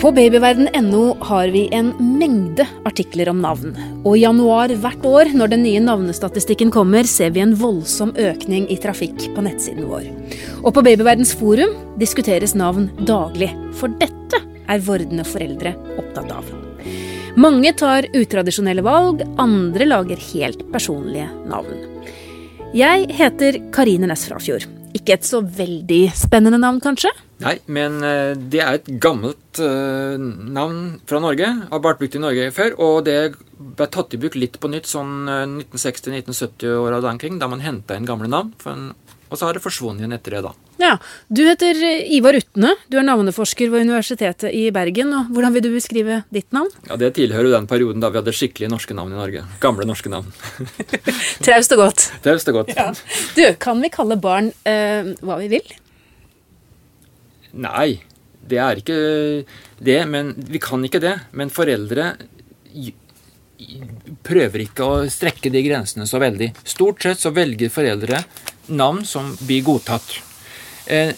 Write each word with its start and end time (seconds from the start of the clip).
På 0.00 0.08
babyverden.no 0.12 1.16
har 1.20 1.48
vi 1.48 1.68
en 1.76 1.90
mengde 2.18 2.64
artikler 2.88 3.28
om 3.28 3.42
navn. 3.44 3.74
Og 4.00 4.14
i 4.16 4.22
januar 4.22 4.72
hvert 4.80 5.04
år, 5.04 5.28
når 5.36 5.52
den 5.52 5.62
nye 5.66 5.82
navnestatistikken 5.84 6.72
kommer, 6.72 7.04
ser 7.04 7.34
vi 7.36 7.42
en 7.44 7.52
voldsom 7.60 8.14
økning 8.16 8.64
i 8.72 8.78
trafikk 8.80 9.26
på 9.36 9.44
nettsiden 9.44 9.90
vår. 9.90 10.08
Og 10.62 10.72
på 10.72 10.86
Babyverdens 10.88 11.34
forum 11.36 11.76
diskuteres 12.00 12.56
navn 12.56 12.88
daglig, 13.04 13.52
for 13.76 13.92
dette 14.00 14.40
er 14.72 14.80
vordende 14.88 15.28
foreldre 15.28 15.76
opptatt 16.00 16.32
av. 16.32 16.48
Mange 17.36 17.76
tar 17.76 18.08
utradisjonelle 18.16 18.86
valg, 18.86 19.20
andre 19.36 19.84
lager 19.84 20.28
helt 20.32 20.64
personlige 20.72 21.28
navn. 21.44 21.76
Jeg 22.72 23.10
heter 23.20 23.60
Karine 23.76 24.08
Næss 24.08 24.30
Frafjord. 24.32 24.64
Ikke 24.96 25.20
et 25.20 25.28
så 25.28 25.44
veldig 25.44 26.06
spennende 26.16 26.64
navn, 26.64 26.80
kanskje? 26.80 27.12
Nei, 27.40 27.56
men 27.72 28.00
eh, 28.04 28.32
det 28.36 28.60
er 28.60 28.78
et 28.78 28.88
gammelt 29.00 29.60
uh, 29.64 30.16
navn 30.20 31.00
fra 31.08 31.20
Norge. 31.24 31.48
Har 31.70 31.84
vært 31.84 32.02
brukt 32.02 32.16
i 32.18 32.20
Norge 32.20 32.50
før. 32.52 32.74
Og 32.84 33.04
det 33.06 33.18
ble 33.56 33.86
tatt 33.88 34.16
i 34.16 34.20
bruk 34.20 34.36
litt 34.36 34.58
på 34.60 34.68
nytt 34.72 34.90
sånn 34.90 35.24
uh, 35.24 35.44
1960-1970-åra 35.48 37.00
da 37.00 37.14
omkring, 37.14 37.40
da 37.40 37.48
man 37.50 37.64
henta 37.64 37.96
inn 37.96 38.08
gamle 38.08 38.28
navn. 38.28 38.52
En, 38.68 38.90
og 39.30 39.38
så 39.38 39.46
har 39.46 39.56
det 39.56 39.64
forsvunnet 39.64 40.02
igjen 40.02 40.16
etter 40.18 40.36
det, 40.36 40.44
da. 40.50 40.52
Ja, 40.80 40.94
Du 41.28 41.42
heter 41.46 41.76
Ivar 42.12 42.36
Utne. 42.36 42.74
Du 42.92 42.96
er 43.00 43.04
navneforsker 43.06 43.68
ved 43.72 43.88
Universitetet 43.88 44.52
i 44.56 44.66
Bergen. 44.74 45.12
og 45.16 45.32
Hvordan 45.32 45.56
vil 45.56 45.64
du 45.64 45.72
beskrive 45.74 46.22
ditt 46.34 46.48
navn? 46.56 46.72
Ja, 46.88 46.96
Det 46.96 47.14
tilhører 47.16 47.48
jo 47.48 47.56
den 47.56 47.68
perioden 47.70 48.04
da 48.04 48.10
vi 48.10 48.20
hadde 48.20 48.36
skikkelige 48.36 48.72
norske 48.72 48.96
navn 48.96 49.12
i 49.12 49.20
Norge. 49.20 49.44
Gamle 49.60 49.86
norske 49.88 50.12
navn. 50.12 50.32
Traust 51.46 51.76
og 51.76 51.84
godt. 51.84 52.10
Traust 52.24 52.48
og 52.52 52.62
godt. 52.62 52.74
Ja. 52.76 52.90
Du, 53.36 53.44
kan 53.60 53.80
vi 53.80 53.92
kalle 53.92 54.20
barn 54.20 54.52
uh, 54.64 55.14
hva 55.24 55.40
vi 55.40 55.52
vil? 55.56 55.78
Nei, 57.52 58.00
det 58.40 58.60
er 58.62 58.80
ikke 58.80 58.98
det. 59.78 60.00
Men 60.08 60.34
vi 60.50 60.62
kan 60.62 60.84
ikke 60.86 61.02
det. 61.02 61.16
Men 61.36 61.52
foreldre 61.52 62.14
prøver 64.24 64.64
ikke 64.64 64.86
å 64.86 65.02
strekke 65.12 65.52
de 65.52 65.62
grensene 65.66 66.06
så 66.08 66.20
veldig. 66.22 66.52
Stort 66.64 67.04
sett 67.04 67.20
så 67.20 67.32
velger 67.36 67.72
foreldre 67.72 68.22
navn 68.70 69.04
som 69.08 69.34
blir 69.42 69.64
godtatt. 69.66 70.20
Eh, 70.90 71.12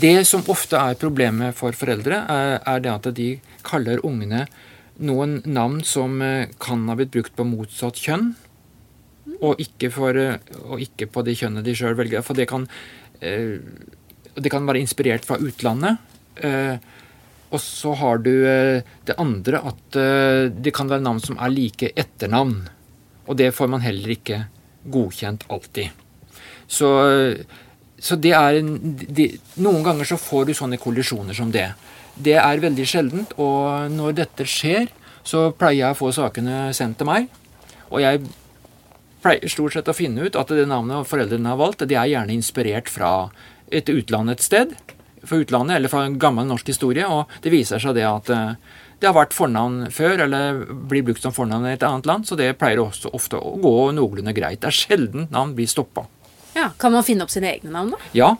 det 0.00 0.16
som 0.26 0.44
ofte 0.50 0.78
er 0.80 0.98
problemet 0.98 1.54
for 1.56 1.76
foreldre, 1.76 2.24
er 2.26 2.80
det 2.82 2.90
at 2.90 3.10
de 3.14 3.28
kaller 3.66 4.02
ungene 4.06 4.46
noen 4.98 5.38
navn 5.44 5.82
som 5.84 6.18
eh, 6.24 6.48
kan 6.62 6.86
ha 6.88 6.96
blitt 6.98 7.12
brukt 7.14 7.36
på 7.36 7.46
motsatt 7.46 8.00
kjønn, 8.00 8.32
og 9.36 9.60
ikke, 9.60 9.90
for, 9.92 10.16
eh, 10.16 10.40
og 10.64 10.82
ikke 10.82 11.08
på 11.12 11.22
det 11.26 11.36
kjønnet 11.38 11.66
de 11.66 11.76
sjøl 11.76 11.96
velger. 11.98 12.24
For 12.26 12.38
det 12.38 12.48
kan 12.50 12.66
det 14.36 14.52
kan 14.52 14.66
være 14.68 14.82
inspirert 14.84 15.26
fra 15.26 15.38
utlandet. 15.40 16.00
Eh, 16.36 16.76
og 17.54 17.62
så 17.62 17.94
har 17.96 18.20
du 18.24 18.32
eh, 18.48 18.86
det 19.06 19.16
andre 19.22 19.62
at 19.70 19.98
eh, 20.00 20.46
det 20.52 20.74
kan 20.76 20.90
være 20.90 21.04
navn 21.04 21.22
som 21.24 21.38
er 21.38 21.52
like 21.54 21.92
etternavn. 21.96 22.66
Og 23.26 23.38
det 23.38 23.52
får 23.54 23.70
man 23.70 23.84
heller 23.84 24.12
ikke 24.14 24.44
godkjent 24.92 25.46
alltid. 25.50 25.90
Så, 26.66 26.88
så 27.98 28.18
det 28.18 28.32
er 28.34 28.60
de, 28.60 29.26
Noen 29.62 29.82
ganger 29.86 30.06
så 30.06 30.18
får 30.18 30.48
du 30.48 30.54
sånne 30.58 30.78
kollisjoner 30.82 31.34
som 31.34 31.50
det. 31.54 31.68
Det 32.16 32.36
er 32.38 32.62
veldig 32.62 32.86
sjeldent, 32.88 33.34
og 33.38 33.90
når 33.92 34.16
dette 34.22 34.46
skjer, 34.48 34.88
så 35.26 35.50
pleier 35.58 35.80
jeg 35.80 35.96
å 35.96 35.98
få 35.98 36.12
sakene 36.14 36.70
sendt 36.74 37.00
til 37.00 37.08
meg. 37.08 37.26
Og 37.90 38.00
jeg 38.02 38.22
pleier 39.26 39.50
stort 39.50 39.74
sett 39.74 39.90
å 39.90 39.96
finne 39.96 40.26
ut 40.26 40.38
at 40.38 40.54
det 40.54 40.68
navnet 40.70 41.08
foreldrene 41.08 41.50
har 41.50 41.60
valgt, 41.60 41.84
det 41.86 41.98
er 41.98 42.12
gjerne 42.12 42.34
inspirert 42.34 42.90
fra 42.92 43.10
et 43.72 43.88
utland 43.90 44.30
et 44.30 44.42
sted, 44.44 44.74
for 45.26 45.42
utlandet, 45.42 45.76
eller 45.76 45.90
fra 45.90 46.04
en 46.06 46.18
gammel 46.22 46.46
norsk 46.46 46.68
historie, 46.70 47.06
og 47.06 47.30
det 47.42 47.52
viser 47.54 47.82
seg 47.82 47.96
det 47.98 48.04
at 48.06 48.30
eh, 48.30 48.74
det 49.00 49.08
har 49.10 49.16
vært 49.16 49.36
fornavn 49.36 49.90
før, 49.92 50.22
eller 50.24 50.60
blir 50.88 51.04
brukt 51.04 51.24
som 51.24 51.34
fornavn 51.36 51.68
i 51.68 51.74
et 51.74 51.84
annet 51.84 52.08
land, 52.08 52.28
så 52.28 52.38
det 52.38 52.54
pleier 52.60 52.80
også 52.80 53.12
ofte 53.16 53.40
å 53.40 53.56
gå 53.60 53.74
noenlunde 53.96 54.32
greit. 54.36 54.62
Det 54.62 54.70
er 54.70 54.78
sjelden 54.78 55.26
navn 55.34 55.56
blir 55.56 55.68
stoppa. 55.68 56.06
Ja, 56.56 56.70
Kan 56.80 56.94
man 56.96 57.04
finne 57.04 57.26
opp 57.26 57.32
sine 57.34 57.50
egne 57.52 57.74
navn, 57.74 57.92
da? 57.92 58.12
Ja, 58.16 58.30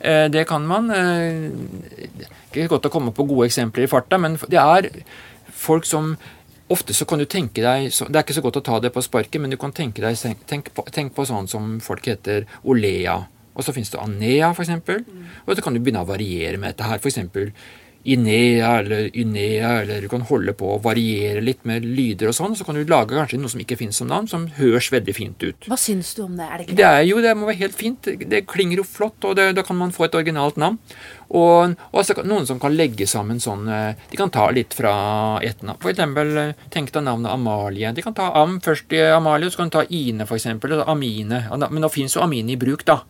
eh, 0.00 0.26
det 0.28 0.46
kan 0.50 0.66
man. 0.68 0.90
Eh, 0.90 1.48
det 1.96 2.28
er 2.52 2.64
ikke 2.66 2.74
godt 2.76 2.90
å 2.90 2.92
komme 2.92 3.14
på 3.16 3.24
gode 3.28 3.48
eksempler 3.48 3.86
i 3.86 3.90
farta, 3.90 4.18
men 4.20 4.36
det 4.48 4.60
er 4.60 4.90
folk 5.52 5.88
som 5.88 6.16
Ofte 6.66 6.90
så 6.98 7.04
kan 7.06 7.20
du 7.20 7.28
tenke 7.30 7.62
deg 7.62 7.84
Det 7.94 8.10
er 8.10 8.24
ikke 8.24 8.34
så 8.34 8.42
godt 8.42 8.56
å 8.58 8.62
ta 8.66 8.80
det 8.82 8.90
på 8.90 8.98
sparket, 8.98 9.38
men 9.38 9.52
du 9.52 9.56
kan 9.56 9.70
tenke 9.70 10.02
deg 10.02 10.18
tenk 10.50 10.72
på, 10.74 10.82
tenk 10.90 11.12
på 11.14 11.22
sånn 11.22 11.46
som 11.46 11.76
folk 11.78 12.08
heter 12.10 12.42
Olea 12.66 13.20
og 13.56 13.64
så 13.64 13.72
finnes 13.72 13.90
det 13.92 14.02
Anea, 14.02 14.52
f.eks. 14.52 14.70
Og 15.46 15.56
så 15.56 15.64
kan 15.64 15.74
du 15.74 15.80
begynne 15.80 16.04
å 16.04 16.08
variere 16.08 16.60
med 16.60 16.74
dette 16.74 16.86
her. 16.86 17.00
F.eks. 17.00 17.52
Inea 18.06 18.68
eller 18.78 19.08
Ynea, 19.18 19.70
eller 19.82 20.04
du 20.04 20.08
kan 20.08 20.22
holde 20.28 20.52
på 20.54 20.68
å 20.76 20.78
variere 20.82 21.40
litt 21.42 21.64
med 21.66 21.82
lyder 21.82 22.30
og 22.30 22.36
sånn. 22.38 22.54
Så 22.54 22.66
kan 22.66 22.78
du 22.78 22.84
lage 22.86 23.16
kanskje 23.16 23.40
noe 23.40 23.50
som 23.50 23.62
ikke 23.62 23.78
finnes 23.80 23.98
som 23.98 24.06
navn, 24.10 24.28
som 24.30 24.46
høres 24.60 24.92
veldig 24.94 25.14
fint 25.16 25.42
ut. 25.42 25.66
Hva 25.66 25.78
syns 25.80 26.12
du 26.14 26.22
om 26.28 26.36
det? 26.38 26.46
Er 26.46 26.60
det 26.62 26.68
ikke 26.68 26.78
det? 26.78 26.86
er 26.86 27.02
jo, 27.08 27.18
det 27.24 27.34
må 27.34 27.48
være 27.50 27.64
helt 27.64 27.78
fint. 27.78 28.06
Det 28.06 28.44
klinger 28.46 28.82
jo 28.82 28.86
flott, 28.86 29.18
og 29.26 29.34
det, 29.38 29.48
da 29.58 29.66
kan 29.66 29.78
man 29.80 29.94
få 29.94 30.06
et 30.06 30.14
originalt 30.20 30.60
navn. 30.60 30.78
Og, 31.26 31.74
og 31.90 31.98
altså, 32.00 32.14
noen 32.22 32.46
som 32.46 32.60
kan 32.62 32.74
legge 32.76 33.08
sammen 33.10 33.40
sånn 33.42 33.66
eh, 33.72 33.98
De 34.12 34.18
kan 34.18 34.30
ta 34.30 34.46
litt 34.54 34.76
fra 34.76 34.92
ett 35.42 35.64
navn. 35.66 35.82
Eksempel, 35.90 36.30
eh, 36.38 36.68
tenk 36.70 36.92
deg 36.94 37.06
navnet 37.06 37.32
Amalie. 37.32 37.90
De 37.96 38.04
kan 38.04 38.14
ta 38.14 38.30
Am 38.38 38.60
først 38.62 38.94
i 38.94 39.02
Amalie, 39.10 39.50
så 39.50 39.62
kan 39.62 39.72
du 39.72 39.76
ta 39.78 39.84
Ine, 39.90 40.26
eksempel. 40.26 40.78
Amine. 40.86 41.42
Men 41.50 41.82
nå 41.82 41.90
fins 41.92 42.14
jo 42.16 42.22
Amine 42.22 42.54
i 42.54 42.60
bruk, 42.60 42.84
da. 42.86 43.00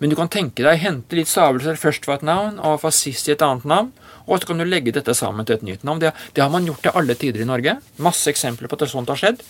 Men 0.00 0.12
du 0.12 0.16
kan 0.18 0.32
tenke 0.32 0.64
deg 0.64 0.80
hente 0.80 1.18
litt 1.18 1.30
stavelser 1.30 1.78
først 1.80 2.08
fra 2.08 2.16
et 2.16 2.26
navn, 2.26 2.60
og 2.64 2.80
fra 2.80 2.92
sist 2.94 3.28
i 3.28 3.36
et 3.36 3.44
annet 3.44 3.68
navn. 3.68 3.92
Og 4.26 4.40
så 4.40 4.48
kan 4.48 4.58
du 4.58 4.66
legge 4.66 4.94
dette 4.94 5.14
sammen 5.14 5.46
til 5.46 5.56
et 5.56 5.66
nytt 5.66 5.84
navn. 5.86 6.00
Det, 6.02 6.10
det, 6.34 6.42
har 6.42 6.50
man 6.50 6.66
gjort 6.66 6.82
til 6.82 6.96
alle 6.98 7.14
tider 7.18 7.44
i 7.44 7.48
Norge. 7.48 7.76
Masse 8.02 8.30
eksempler 8.32 8.70
på 8.70 8.78
at 8.78 8.88
sånt 8.90 9.10
har 9.12 9.20
skjedd. 9.20 9.42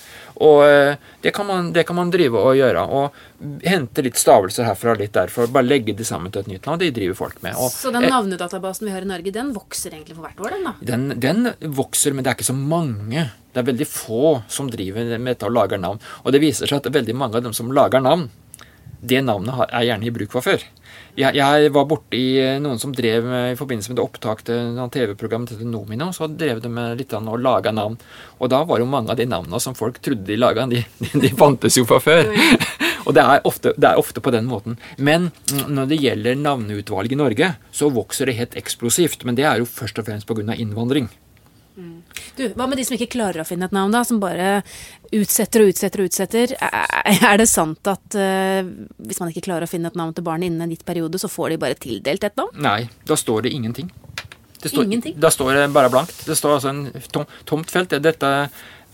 Og 0.45 0.61
eh, 0.67 0.99
det 1.25 1.33
kan, 1.37 1.49
man, 1.49 1.71
det 1.73 1.87
kan 1.89 1.97
man 1.97 2.13
drive 2.13 2.43
og 2.43 2.59
gjøre. 2.59 2.85
Og 2.85 3.17
hente 3.67 4.05
litt 4.05 4.19
stavelser 4.21 4.67
herfra 4.69 4.95
og 4.95 5.03
litt 5.03 5.15
derfra. 5.17 5.47
Bare 5.53 5.67
legge 5.67 5.95
det 5.97 6.07
sammen 6.09 6.33
til 6.33 6.45
et 6.45 6.51
nytt 6.51 6.69
navn. 6.69 6.81
Det 6.83 6.93
driver 6.97 7.19
folk 7.19 7.43
med. 7.45 7.59
Og, 7.61 7.71
så 7.73 7.93
den 7.95 8.09
navnedatabasen 8.09 8.89
vi 8.89 8.95
har 8.95 9.05
i 9.05 9.11
Norge, 9.11 9.35
den 9.35 9.53
vokser 9.57 9.95
egentlig 9.95 10.17
for 10.17 10.29
hvert 10.29 10.41
år, 10.45 10.57
den 10.57 10.67
da? 10.69 10.75
Den, 10.93 11.07
den 11.23 11.75
vokser, 11.77 12.17
men 12.17 12.25
det 12.25 12.33
er 12.33 12.39
ikke 12.39 12.49
så 12.49 12.57
mange. 12.57 13.29
Det 13.53 13.63
er 13.63 13.69
veldig 13.71 13.89
få 13.89 14.33
som 14.53 14.71
driver 14.73 15.13
med 15.17 15.35
dette 15.35 15.49
og 15.49 15.57
lager 15.57 15.81
navn. 15.81 16.03
Og 16.25 16.35
det 16.35 16.43
viser 16.43 16.69
seg 16.69 16.83
at 16.83 16.93
veldig 16.97 17.17
mange 17.17 17.39
av 17.39 17.47
dem 17.47 17.57
som 17.57 17.73
lager 17.73 18.05
navn, 18.05 18.29
det 19.07 19.21
navnet 19.23 19.69
er 19.69 19.87
gjerne 19.91 20.09
i 20.09 20.13
bruk 20.15 20.33
fra 20.33 20.43
før. 20.45 20.65
Jeg, 21.17 21.33
jeg 21.39 21.71
var 21.73 21.87
borti 21.89 22.23
noen 22.61 22.81
som 22.81 22.93
drev 22.93 23.25
med, 23.25 23.55
i 23.55 23.57
forbindelse 23.57 23.93
med 23.93 23.99
det 23.99 24.05
opptak 24.05 24.43
til 24.45 24.77
TV-programmet 24.93 25.55
til 25.55 25.69
Nomino. 25.69 26.11
Så 26.13 26.29
drev 26.29 26.61
de 26.65 26.71
med 26.73 27.01
litt 27.01 27.15
an 27.17 27.29
å 27.33 27.39
lage 27.41 27.73
navn. 27.73 27.97
Og 28.37 28.51
da 28.53 28.61
var 28.69 28.83
jo 28.83 28.89
mange 28.89 29.13
av 29.13 29.21
de 29.21 29.29
navnene 29.29 29.61
som 29.63 29.77
folk 29.77 30.01
trodde 30.05 30.29
de 30.29 30.37
laga, 30.37 30.67
de, 30.69 30.83
de, 31.01 31.13
de 31.23 31.33
fantes 31.37 31.79
jo 31.81 31.87
fra 31.89 32.03
før. 32.05 32.29
Og 33.07 33.15
det 33.15 33.23
er, 33.23 33.45
ofte, 33.47 33.73
det 33.77 33.89
er, 33.89 34.01
ofte, 34.01 34.23
på 34.23 34.33
den 34.35 34.49
måten. 34.51 34.79
Men 34.99 35.31
når 35.71 35.93
det 35.93 36.01
gjelder 36.03 36.41
navneutvalg 36.41 37.15
i 37.15 37.19
Norge, 37.19 37.53
så 37.71 37.91
vokser 37.95 38.31
det 38.31 38.39
helt 38.41 38.59
eksplosivt. 38.59 39.23
Men 39.29 39.39
det 39.39 39.47
er 39.47 39.63
jo 39.63 39.69
først 39.71 40.01
og 40.03 40.09
fremst 40.09 40.27
pga. 40.27 40.57
innvandring. 40.57 41.09
Mm. 41.77 42.01
Du, 42.37 42.49
Hva 42.57 42.67
med 42.67 42.81
de 42.81 42.87
som 42.89 42.97
ikke 42.97 43.13
klarer 43.15 43.43
å 43.43 43.47
finne 43.49 43.69
et 43.69 43.75
navn, 43.77 43.93
da? 43.93 44.03
Som 44.09 44.19
bare 44.21 44.63
utsetter 45.15 45.63
og 45.63 45.75
utsetter 45.75 46.03
og 46.03 46.11
utsetter. 46.11 46.57
Er 47.29 47.39
det 47.39 47.49
sant 47.53 47.91
at 47.91 48.17
uh, 48.19 48.67
hvis 49.07 49.21
man 49.23 49.31
ikke 49.31 49.47
klarer 49.49 49.69
å 49.69 49.71
finne 49.71 49.93
et 49.93 49.99
navn 49.99 50.15
til 50.17 50.27
barnet 50.27 50.51
innen 50.51 50.67
en 50.67 50.73
gitt 50.75 50.87
periode, 50.89 51.21
så 51.21 51.31
får 51.31 51.55
de 51.55 51.63
bare 51.63 51.79
tildelt 51.79 52.27
et 52.27 52.41
navn? 52.41 52.57
Nei, 52.65 52.81
da 53.07 53.19
står 53.19 53.47
det 53.47 53.55
ingenting. 53.57 53.93
Det 54.57 54.73
står, 54.73 54.87
ingenting? 54.89 55.15
Da 55.21 55.31
står 55.31 55.53
det 55.55 55.67
bare 55.75 55.93
blankt. 55.93 56.25
Det 56.27 56.35
står 56.35 56.57
altså 56.57 56.73
en 56.73 56.87
tom, 57.13 57.27
tomt 57.47 57.71
felt. 57.71 57.93
Dette, 58.03 58.31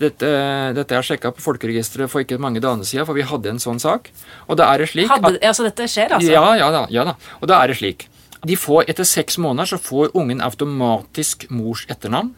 dette, 0.03 0.29
dette 0.77 0.97
jeg 0.99 1.09
sjekka 1.09 1.33
på 1.35 1.43
Folkeregisteret 1.43 2.11
for 2.11 2.23
ikke 2.23 2.39
mange 2.41 2.61
dagene 2.63 2.87
siden, 2.87 3.07
for 3.09 3.17
vi 3.17 3.25
hadde 3.27 3.53
en 3.53 3.61
sånn 3.63 3.81
sak. 3.81 4.11
Og 4.47 4.59
da 4.59 4.69
er 4.73 4.83
det 4.83 4.91
slik 4.93 5.11
hadde, 5.11 5.35
at, 5.37 5.49
Altså 5.51 5.67
dette 5.67 5.87
skjer, 5.89 6.15
altså? 6.19 6.31
Ja, 6.31 6.45
ja 6.59 6.69
da, 6.73 6.85
ja 6.93 7.07
da. 7.07 7.17
Og 7.41 7.49
da 7.51 7.63
er 7.63 7.73
det 7.73 7.79
slik. 7.81 8.07
De 8.43 8.55
får, 8.59 8.85
etter 8.91 9.07
seks 9.07 9.39
måneder 9.39 9.73
så 9.73 9.79
får 9.79 10.15
ungen 10.19 10.43
automatisk 10.43 11.47
mors 11.49 11.87
etternavn 11.91 12.33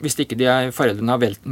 hvis 0.00 0.16
ikke 0.16 0.38
de 0.40 0.48
er, 0.48 0.70
foreldrene 0.72 1.12
har 1.12 1.20
velt, 1.20 1.42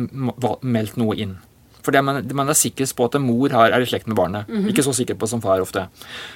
meldt 0.64 0.96
noe 1.00 1.16
inn. 1.20 1.36
For 1.84 1.94
det 1.94 2.02
man, 2.04 2.20
man, 2.36 2.50
er 2.50 2.58
sikker 2.58 2.88
på 2.96 3.06
at 3.08 3.16
mor 3.22 3.52
har, 3.54 3.72
er 3.72 3.84
i 3.84 3.88
slekt 3.88 4.08
med 4.08 4.16
barnet. 4.16 4.48
Mm 4.48 4.56
-hmm. 4.56 4.68
Ikke 4.68 4.82
så 4.82 4.92
sikker 4.92 5.14
på 5.14 5.26
som 5.26 5.40
far 5.40 5.60
ofte. 5.60 5.88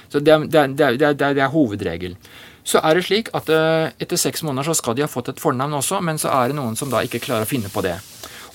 Så 0.08 0.20
det 0.20 0.32
er, 0.32 0.38
det, 0.38 0.98
det, 0.98 1.38
er, 1.38 1.48
hovedregel. 1.48 2.16
Så 2.64 2.80
er 2.84 2.94
det 2.94 3.04
slik 3.04 3.28
at 3.34 3.48
uh, 3.48 3.90
etter 4.00 4.16
seks 4.16 4.42
måneder 4.42 4.62
så 4.62 4.74
skal 4.74 4.94
de 4.94 5.02
ha 5.02 5.08
fått 5.08 5.28
et 5.28 5.40
fornavn 5.40 5.72
også, 5.72 6.00
men 6.00 6.18
så 6.18 6.28
er 6.28 6.48
det 6.48 6.56
noen 6.56 6.76
som 6.76 6.90
da 6.90 7.00
ikke 7.00 7.18
klarer 7.18 7.42
å 7.42 7.48
finne 7.48 7.68
på 7.68 7.82
det. 7.82 7.98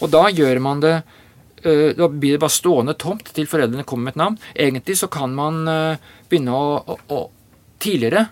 Og 0.02 0.12
da 0.14 0.28
gjør 0.30 0.60
man 0.64 0.82
det 0.84 0.96
uh, 1.66 1.90
Da 1.98 2.10
blir 2.10 2.36
det 2.36 2.42
bare 2.44 2.54
stående 2.54 2.98
tomt 3.00 3.32
til 3.34 3.50
foreldrene 3.50 3.86
kommer 3.88 4.10
med 4.10 4.16
et 4.16 4.22
navn. 4.24 4.40
Egentlig 4.54 4.98
så 5.00 5.10
kan 5.12 5.34
man 5.36 5.64
uh, 5.68 6.12
begynne 6.30 6.54
å, 6.54 6.76
å, 6.82 7.00
å 7.14 7.24
Tidligere 7.78 8.24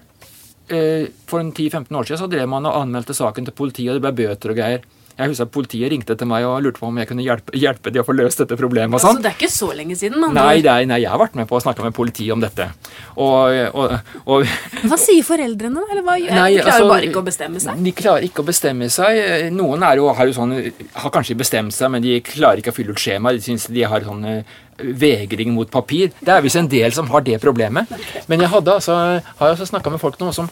for 0.66 1.38
en 1.38 1.52
10-15 1.52 1.94
år 1.94 2.08
siden 2.08 2.18
så 2.18 2.26
drev 2.26 2.48
man 2.50 2.66
og 2.66 2.80
anmeldte 2.80 3.14
saken 3.14 3.46
til 3.46 3.54
politiet, 3.54 3.92
og 3.92 4.00
det 4.00 4.02
ble 4.02 4.26
bøter 4.26 4.50
og 4.50 4.58
greier. 4.58 4.88
Jeg 5.16 5.32
husker 5.32 5.48
at 5.48 5.52
Politiet 5.56 5.92
ringte 5.94 6.16
til 6.20 6.28
meg 6.28 6.44
og 6.44 6.58
lurte 6.66 6.82
på 6.82 6.90
om 6.90 6.98
jeg 7.00 7.08
kunne 7.08 7.24
hjelpe, 7.24 7.54
hjelpe 7.56 7.92
de 7.94 8.02
å 8.02 8.04
få 8.04 8.16
løst 8.18 8.42
dette 8.42 8.58
problemet. 8.60 8.92
og 8.92 9.00
Altså, 9.00 9.14
Så 9.16 9.24
det 9.24 9.30
er 9.32 9.38
ikke 9.38 9.52
så 9.54 9.70
lenge 9.78 9.96
siden? 9.96 10.20
man. 10.20 10.34
Nei, 10.36 10.60
er, 10.60 10.86
nei, 10.90 11.00
jeg 11.06 11.10
har 11.14 11.22
vært 11.22 11.38
med 11.40 11.48
på 11.48 11.56
å 11.56 11.62
snakke 11.64 11.86
med 11.86 11.96
politiet 11.96 12.34
om 12.36 12.44
dette. 12.44 12.68
Og, 13.16 13.56
og, 13.80 13.96
og 14.26 14.44
Hva 14.84 15.00
sier 15.00 15.24
foreldrene? 15.24 15.86
Eller 15.92 16.04
hva, 16.04 16.18
Nei, 16.20 16.58
de 16.58 16.60
klarer 16.60 16.74
altså, 16.74 16.92
bare 16.92 17.08
ikke 17.08 17.24
å 17.24 17.28
bestemme 17.32 17.64
seg? 17.64 17.80
De 17.88 17.96
klarer 17.96 18.28
ikke 18.28 18.44
å 18.44 18.50
bestemme 18.52 18.92
seg. 18.92 19.22
Noen 19.56 19.88
er 19.88 20.04
jo, 20.04 20.12
har 20.20 20.28
jo 20.28 20.36
sånn, 20.36 20.56
har 21.00 21.16
kanskje 21.16 21.40
bestemt 21.40 21.76
seg, 21.76 21.92
men 21.96 22.04
de 22.04 22.20
klarer 22.26 22.60
ikke 22.60 22.76
å 22.76 22.78
fylle 22.82 22.92
ut 22.92 23.00
skjemaet. 23.00 23.40
De 23.40 23.48
syns 23.48 23.70
de 23.72 23.88
har 23.88 24.04
sånn 24.04 24.26
eh, 24.28 24.56
vegring 24.84 25.54
mot 25.56 25.70
papir. 25.72 26.12
Det 26.20 26.34
er 26.36 26.44
visst 26.44 26.60
en 26.60 26.68
del 26.68 26.92
som 26.92 27.08
har 27.14 27.24
det 27.24 27.40
problemet. 27.44 27.88
Men 28.28 28.44
jeg 28.44 28.52
hadde 28.52 28.80
altså, 28.82 29.00
har 29.24 29.56
også 29.56 29.72
snakka 29.72 29.96
med 29.96 30.04
folk 30.04 30.20
nå 30.20 30.34
som 30.36 30.52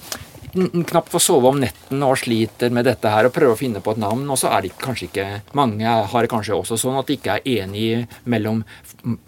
knapt 0.53 1.09
får 1.09 1.23
sove 1.25 1.49
om 1.49 1.59
netten 1.61 2.03
og 2.05 2.17
sliter 2.21 2.73
med 2.73 2.85
dette 2.87 3.09
her 3.09 3.27
og 3.27 3.33
prøver 3.35 3.55
å 3.55 3.59
finne 3.59 3.81
på 3.83 3.93
et 3.95 4.01
navn. 4.01 4.23
Og 4.29 4.39
så 4.39 4.51
er 4.53 4.65
det 4.65 4.73
kanskje 4.81 5.09
ikke 5.09 5.27
Mange 5.57 5.87
har 5.87 6.25
det 6.25 6.31
kanskje 6.31 6.55
også 6.55 6.77
sånn 6.79 6.97
at 6.99 7.09
de 7.09 7.17
ikke 7.17 7.37
er 7.37 7.47
enige 7.63 8.03
mellom 8.29 8.61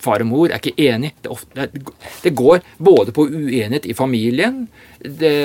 far 0.01 0.23
og 0.23 0.29
mor. 0.29 0.49
Er 0.49 0.61
ikke 0.61 0.75
enig. 0.81 1.13
Det, 1.21 1.31
ofte, 1.33 1.67
det, 1.73 1.83
det 2.23 2.33
går 2.37 2.61
både 2.77 3.15
på 3.15 3.27
uenighet 3.27 3.87
i 3.89 3.97
familien. 3.97 4.65
Det 4.99 5.35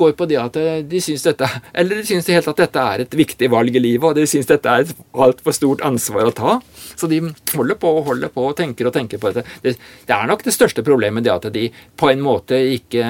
går 0.00 0.14
på 0.16 0.28
det 0.30 0.38
at 0.40 0.56
de 0.88 1.00
syns 1.02 1.26
dette 1.26 1.48
Eller 1.76 2.00
de 2.00 2.06
syns 2.08 2.28
i 2.30 2.32
hele 2.32 2.44
tatt 2.46 2.60
at 2.60 2.70
dette 2.70 2.84
er 2.94 3.04
et 3.04 3.16
viktig 3.18 3.50
valg 3.52 3.76
i 3.76 3.82
livet, 3.82 4.06
og 4.08 4.16
de 4.16 4.28
syns 4.30 4.48
dette 4.48 4.70
er 4.70 4.86
et 4.86 5.04
altfor 5.12 5.56
stort 5.56 5.84
ansvar 5.86 6.30
å 6.30 6.36
ta. 6.36 6.56
Så 6.94 7.10
de 7.10 7.22
holder 7.54 7.78
på 7.80 7.92
og 7.98 8.08
holder 8.12 8.32
på 8.32 8.48
og 8.50 8.56
tenker 8.58 8.88
og 8.88 8.96
tenker 8.96 9.20
på 9.20 9.32
dette. 9.32 9.60
Det, 9.64 9.76
det 10.08 10.16
er 10.16 10.30
nok 10.30 10.44
det 10.46 10.56
største 10.56 10.84
problemet, 10.86 11.24
det 11.26 11.34
at 11.34 11.48
de 11.54 11.68
på 11.70 12.12
en 12.12 12.24
måte 12.24 12.58
ikke 12.76 13.06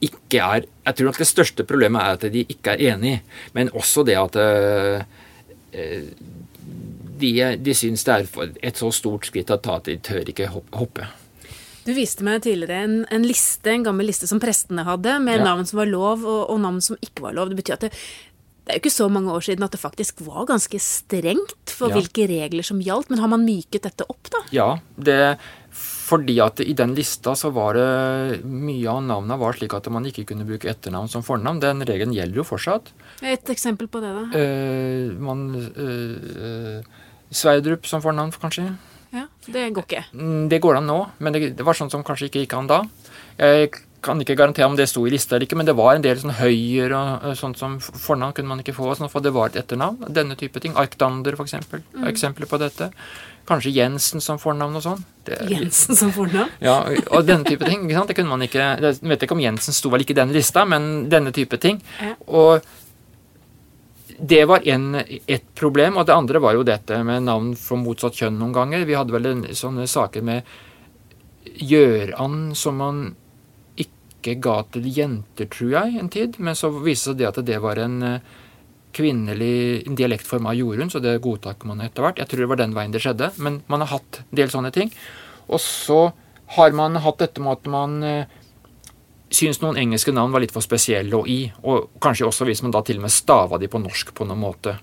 ikke 0.00 0.38
er 0.40 0.64
Jeg 0.86 0.94
tror 0.96 1.10
nok 1.10 1.18
det 1.18 1.26
største 1.28 1.64
problemet 1.68 2.00
er 2.02 2.16
at 2.18 2.26
de 2.32 2.44
ikke 2.48 2.74
er 2.76 2.94
enige, 2.94 3.22
men 3.54 3.70
også 3.76 4.04
det 4.06 4.16
at 4.18 4.36
øh, 4.36 5.02
øh, 5.74 6.04
de, 7.20 7.32
de 7.60 7.74
syns 7.76 8.04
det 8.04 8.14
er 8.14 8.52
et 8.62 8.76
så 8.80 8.90
stort 8.94 9.26
skritt 9.28 9.50
å 9.52 9.58
ta 9.60 9.76
at 9.80 9.90
de 9.90 9.98
tør 10.00 10.24
ikke 10.32 10.48
hoppe. 10.52 11.06
Du 11.84 11.92
viste 11.96 12.24
meg 12.24 12.42
tidligere 12.44 12.82
en, 12.84 12.96
en 13.12 13.22
liste, 13.24 13.70
en 13.72 13.84
gammel 13.84 14.08
liste 14.10 14.28
som 14.28 14.40
prestene 14.40 14.84
hadde, 14.86 15.18
med 15.24 15.38
Ja. 15.40 15.44
navn 15.44 15.66
som 15.68 15.80
var 15.80 15.88
lov, 15.90 16.24
og, 16.24 16.42
og 16.52 16.60
navn 16.60 16.80
som 16.84 16.96
ikke 17.00 17.24
var 17.24 17.32
lov. 17.36 17.48
Det 17.52 17.56
betyr 17.60 17.76
at 17.78 17.86
det, 17.86 17.90
det 17.94 18.74
er 18.74 18.76
jo 18.78 18.82
ikke 18.84 18.92
så 18.94 19.08
mange 19.12 19.32
år 19.32 19.40
siden 19.46 19.64
at 19.64 19.72
det 19.72 19.80
faktisk 19.80 20.20
var 20.26 20.44
ganske 20.46 20.78
strengt 20.84 21.72
for 21.72 21.88
Ja. 21.90 21.96
hvilke 21.98 22.28
regler 22.30 22.62
som 22.66 22.80
gjaldt, 22.84 23.08
men 23.10 23.18
har 23.18 23.28
man 23.32 23.44
myket 23.48 23.82
dette 23.88 24.04
opp, 24.08 24.28
da? 24.32 24.44
Ja, 24.54 24.68
det 24.96 25.16
fordi 26.10 26.36
at 26.42 26.60
i 26.64 26.74
den 26.76 26.94
lista 26.98 27.36
så 27.38 27.52
var 27.54 27.78
det 27.78 28.40
mye 28.44 28.90
av 28.90 29.02
navnene 29.06 29.38
var 29.40 29.56
slik 29.56 29.74
at 29.78 29.86
man 29.94 30.06
ikke 30.10 30.26
kunne 30.32 30.46
bruke 30.48 30.70
etternavn 30.70 31.10
som 31.12 31.22
fornavn. 31.26 31.60
Den 31.62 31.84
regelen 31.86 32.14
gjelder 32.16 32.42
jo 32.42 32.46
fortsatt. 32.48 32.90
Et 33.22 33.52
eksempel 33.54 33.88
på 33.90 34.02
det, 34.02 34.10
da? 34.16 34.24
Eh, 34.40 35.12
man 35.22 35.44
eh, 35.54 36.88
Sverdrup 37.30 37.86
som 37.86 38.02
fornavn, 38.02 38.32
kanskje. 38.42 38.72
Ja, 39.14 39.26
Det 39.46 39.68
går 39.74 39.86
ikke. 39.86 40.04
Mm, 40.14 40.48
Det 40.50 40.60
går 40.62 40.76
an 40.80 40.86
nå, 40.90 40.98
men 41.18 41.32
det, 41.34 41.56
det 41.58 41.66
var 41.66 41.78
sånn 41.78 41.90
som 41.90 42.02
kanskje 42.06 42.28
ikke 42.30 42.44
gikk 42.44 42.58
an 42.58 42.70
da. 42.70 42.82
Jeg 43.38 43.70
kan 44.02 44.20
ikke 44.22 44.36
garantere 44.38 44.66
om 44.66 44.76
det 44.78 44.86
sto 44.88 45.02
i 45.06 45.10
lista 45.12 45.36
eller 45.36 45.46
ikke, 45.46 45.58
men 45.60 45.68
det 45.68 45.74
var 45.76 45.94
en 45.94 46.04
del 46.04 46.16
sånn 46.20 46.32
Høyer 46.38 46.94
og 46.96 47.34
sånt 47.38 47.58
som 47.60 47.76
fornavn 47.80 48.32
kunne 48.36 48.48
man 48.48 48.62
ikke 48.62 48.74
få, 48.76 48.88
sånn, 48.96 49.10
for 49.12 49.22
det 49.24 49.32
var 49.36 49.50
et 49.52 49.60
etternavn. 49.60 50.08
Denne 50.08 50.38
type 50.40 50.62
ting. 50.62 50.74
Arctander, 50.78 51.36
for 51.36 51.48
eksempel. 51.48 51.84
er 52.00 52.08
Eksempler 52.10 52.48
på 52.50 52.58
dette. 52.62 52.90
Kanskje 53.50 53.72
Jensen 53.74 54.22
som 54.22 54.38
fornavn 54.38 54.78
og 54.78 54.84
sånn. 54.84 55.00
Det- 55.26 55.40
Jensen 55.50 55.96
som 55.98 56.12
fornavn? 56.14 56.52
Ja, 56.62 56.76
og 57.10 57.26
denne 57.26 57.44
type 57.44 57.66
ting. 57.66 57.82
ikke 57.88 57.96
sant? 57.98 58.08
Det 58.12 58.16
kunne 58.16 58.30
man 58.30 58.44
ikke 58.46 58.68
Jeg 58.80 59.00
vet 59.02 59.24
ikke 59.26 59.34
om 59.34 59.42
Jensen 59.42 59.74
sto 59.74 59.90
vel 59.90 60.04
ikke 60.04 60.14
i 60.14 60.20
den 60.20 60.32
lista, 60.32 60.64
men 60.64 61.08
denne 61.10 61.32
type 61.34 61.58
ting. 61.58 61.82
Ja. 62.00 62.14
Og 62.28 62.62
det 64.20 64.44
var 64.46 64.60
en, 64.68 64.94
et 65.26 65.44
problem, 65.56 65.96
og 65.96 66.06
det 66.06 66.14
andre 66.14 66.40
var 66.40 66.54
jo 66.54 66.62
dette 66.62 66.98
med 67.04 67.24
navn 67.24 67.54
for 67.56 67.80
motsatt 67.80 68.14
kjønn 68.20 68.36
noen 68.38 68.52
ganger. 68.52 68.84
Vi 68.86 68.94
hadde 68.98 69.14
vel 69.16 69.26
en, 69.26 69.42
sånne 69.56 69.86
saker 69.88 70.22
med 70.22 70.42
Gjøran 71.60 72.54
som 72.54 72.76
man 72.76 73.00
ikke 73.80 74.36
ga 74.44 74.58
til 74.72 74.86
jenter, 74.92 75.48
tror 75.50 75.70
jeg, 75.72 75.98
en 76.00 76.08
tid. 76.12 76.36
Men 76.38 76.54
så 76.54 76.68
viste 76.84 77.14
det 77.16 77.26
seg 77.26 77.40
at 77.40 77.46
det 77.48 77.58
var 77.64 77.80
en 77.80 78.02
eh, 78.02 78.20
kvinnelig 78.96 79.84
dialektform 79.96 80.48
av 80.50 80.56
Jorunn, 80.58 80.90
så 80.90 81.00
det 81.02 81.18
godtar 81.24 81.58
man 81.68 81.82
etter 81.84 82.04
hvert. 82.04 82.18
Jeg 82.18 82.30
tror 82.30 82.42
det 82.42 82.50
var 82.50 82.60
den 82.60 82.76
veien 82.76 82.94
det 82.94 83.02
skjedde, 83.04 83.30
men 83.38 83.60
man 83.70 83.84
har 83.84 83.94
hatt 83.96 84.22
en 84.22 84.36
del 84.40 84.52
sånne 84.52 84.72
ting. 84.74 84.92
Og 85.50 85.62
så 85.62 86.00
har 86.56 86.76
man 86.76 86.98
hatt 87.02 87.22
dette 87.22 87.42
med 87.42 87.58
at 87.58 87.70
man 87.70 88.02
eh, 88.06 88.38
syns 89.30 89.60
noen 89.62 89.78
engelske 89.78 90.14
navn 90.14 90.34
var 90.34 90.42
litt 90.42 90.54
for 90.54 90.64
spesielle 90.64 91.16
å 91.16 91.26
i, 91.26 91.44
og 91.62 91.92
kanskje 92.02 92.26
også 92.26 92.48
hvis 92.48 92.64
man 92.66 92.74
da 92.74 92.82
til 92.86 92.98
og 92.98 93.06
med 93.06 93.14
stava 93.14 93.58
de 93.60 93.70
på 93.70 93.82
norsk 93.82 94.14
på 94.16 94.26
noen 94.26 94.42
måte. 94.42 94.76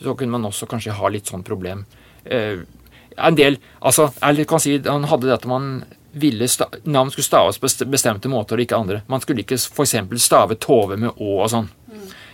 Så 0.00 0.14
kunne 0.16 0.38
man 0.38 0.46
også 0.48 0.68
kanskje 0.70 0.96
ha 0.96 1.10
litt 1.10 1.30
sånn 1.30 1.46
problem. 1.46 1.84
Eh, 2.24 2.62
en 3.20 3.36
del, 3.36 3.58
altså, 3.80 4.08
jeg 4.22 4.46
kan 4.48 4.62
si, 4.62 4.78
Han 4.86 5.08
hadde 5.10 5.26
det 5.26 5.34
at 5.40 5.48
man 5.50 5.82
ville 6.12 6.46
navn 6.84 7.10
skulle 7.10 7.24
staves 7.24 7.58
på 7.58 7.68
bestemte 7.86 8.28
måter 8.28 8.58
og 8.58 8.64
ikke 8.64 8.78
andre. 8.78 9.02
Man 9.06 9.20
skulle 9.20 9.44
ikke 9.44 9.58
f.eks. 9.58 9.96
stave 10.22 10.56
Tove 10.58 10.96
med 10.96 11.10
Å 11.10 11.34
og 11.44 11.50
sånn. 11.50 11.68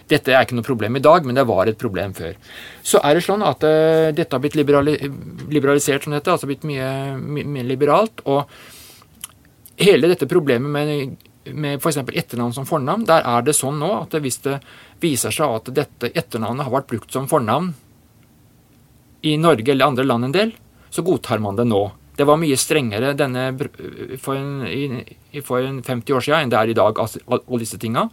Dette 0.07 0.31
er 0.31 0.45
ikke 0.45 0.55
noe 0.55 0.67
problem 0.67 0.99
i 0.99 1.03
dag, 1.03 1.25
men 1.27 1.35
det 1.35 1.47
var 1.49 1.67
et 1.67 1.79
problem 1.81 2.13
før. 2.15 2.37
Så 2.87 3.01
er 3.03 3.19
det 3.19 3.25
sånn 3.27 3.43
at 3.43 3.65
uh, 3.67 4.13
dette 4.15 4.37
har 4.37 4.43
blitt 4.43 4.59
liberali 4.59 4.95
liberalisert 5.51 6.07
som 6.07 6.15
dette, 6.15 6.31
altså 6.31 6.47
blitt 6.47 6.67
mye, 6.69 7.17
mye 7.19 7.49
mer 7.57 7.67
liberalt. 7.67 8.23
Og 8.31 8.47
hele 9.83 10.13
dette 10.13 10.29
problemet 10.31 10.71
med, 10.71 11.27
med 11.51 11.81
f.eks. 11.81 11.99
etternavn 12.07 12.55
som 12.55 12.69
fornavn, 12.69 13.09
der 13.09 13.27
er 13.27 13.43
det 13.47 13.57
sånn 13.59 13.83
nå 13.83 13.91
at 14.05 14.15
hvis 14.23 14.39
det 14.47 14.61
viser 15.03 15.35
seg 15.35 15.59
at 15.59 15.75
dette 15.75 16.13
etternavnet 16.15 16.69
har 16.69 16.77
vært 16.79 16.91
brukt 16.95 17.13
som 17.13 17.27
fornavn 17.31 17.75
i 19.27 19.37
Norge 19.43 19.73
eller 19.73 19.91
andre 19.91 20.07
land 20.07 20.29
en 20.29 20.35
del, 20.35 20.55
så 20.91 21.03
godtar 21.03 21.43
man 21.43 21.59
det 21.59 21.67
nå. 21.67 21.83
Det 22.17 22.25
var 22.25 22.39
mye 22.41 22.57
strengere 22.57 23.13
denne 23.19 23.51
for 24.23 24.39
en, 24.39 25.01
for 25.45 25.61
en 25.61 25.83
50 25.85 26.17
år 26.17 26.25
siden 26.25 26.47
enn 26.47 26.53
det 26.53 26.61
er 26.61 26.73
i 26.73 26.77
dag, 26.79 27.01
altså, 27.03 27.21
alle 27.29 27.61
disse 27.61 27.81
tinga. 27.81 28.07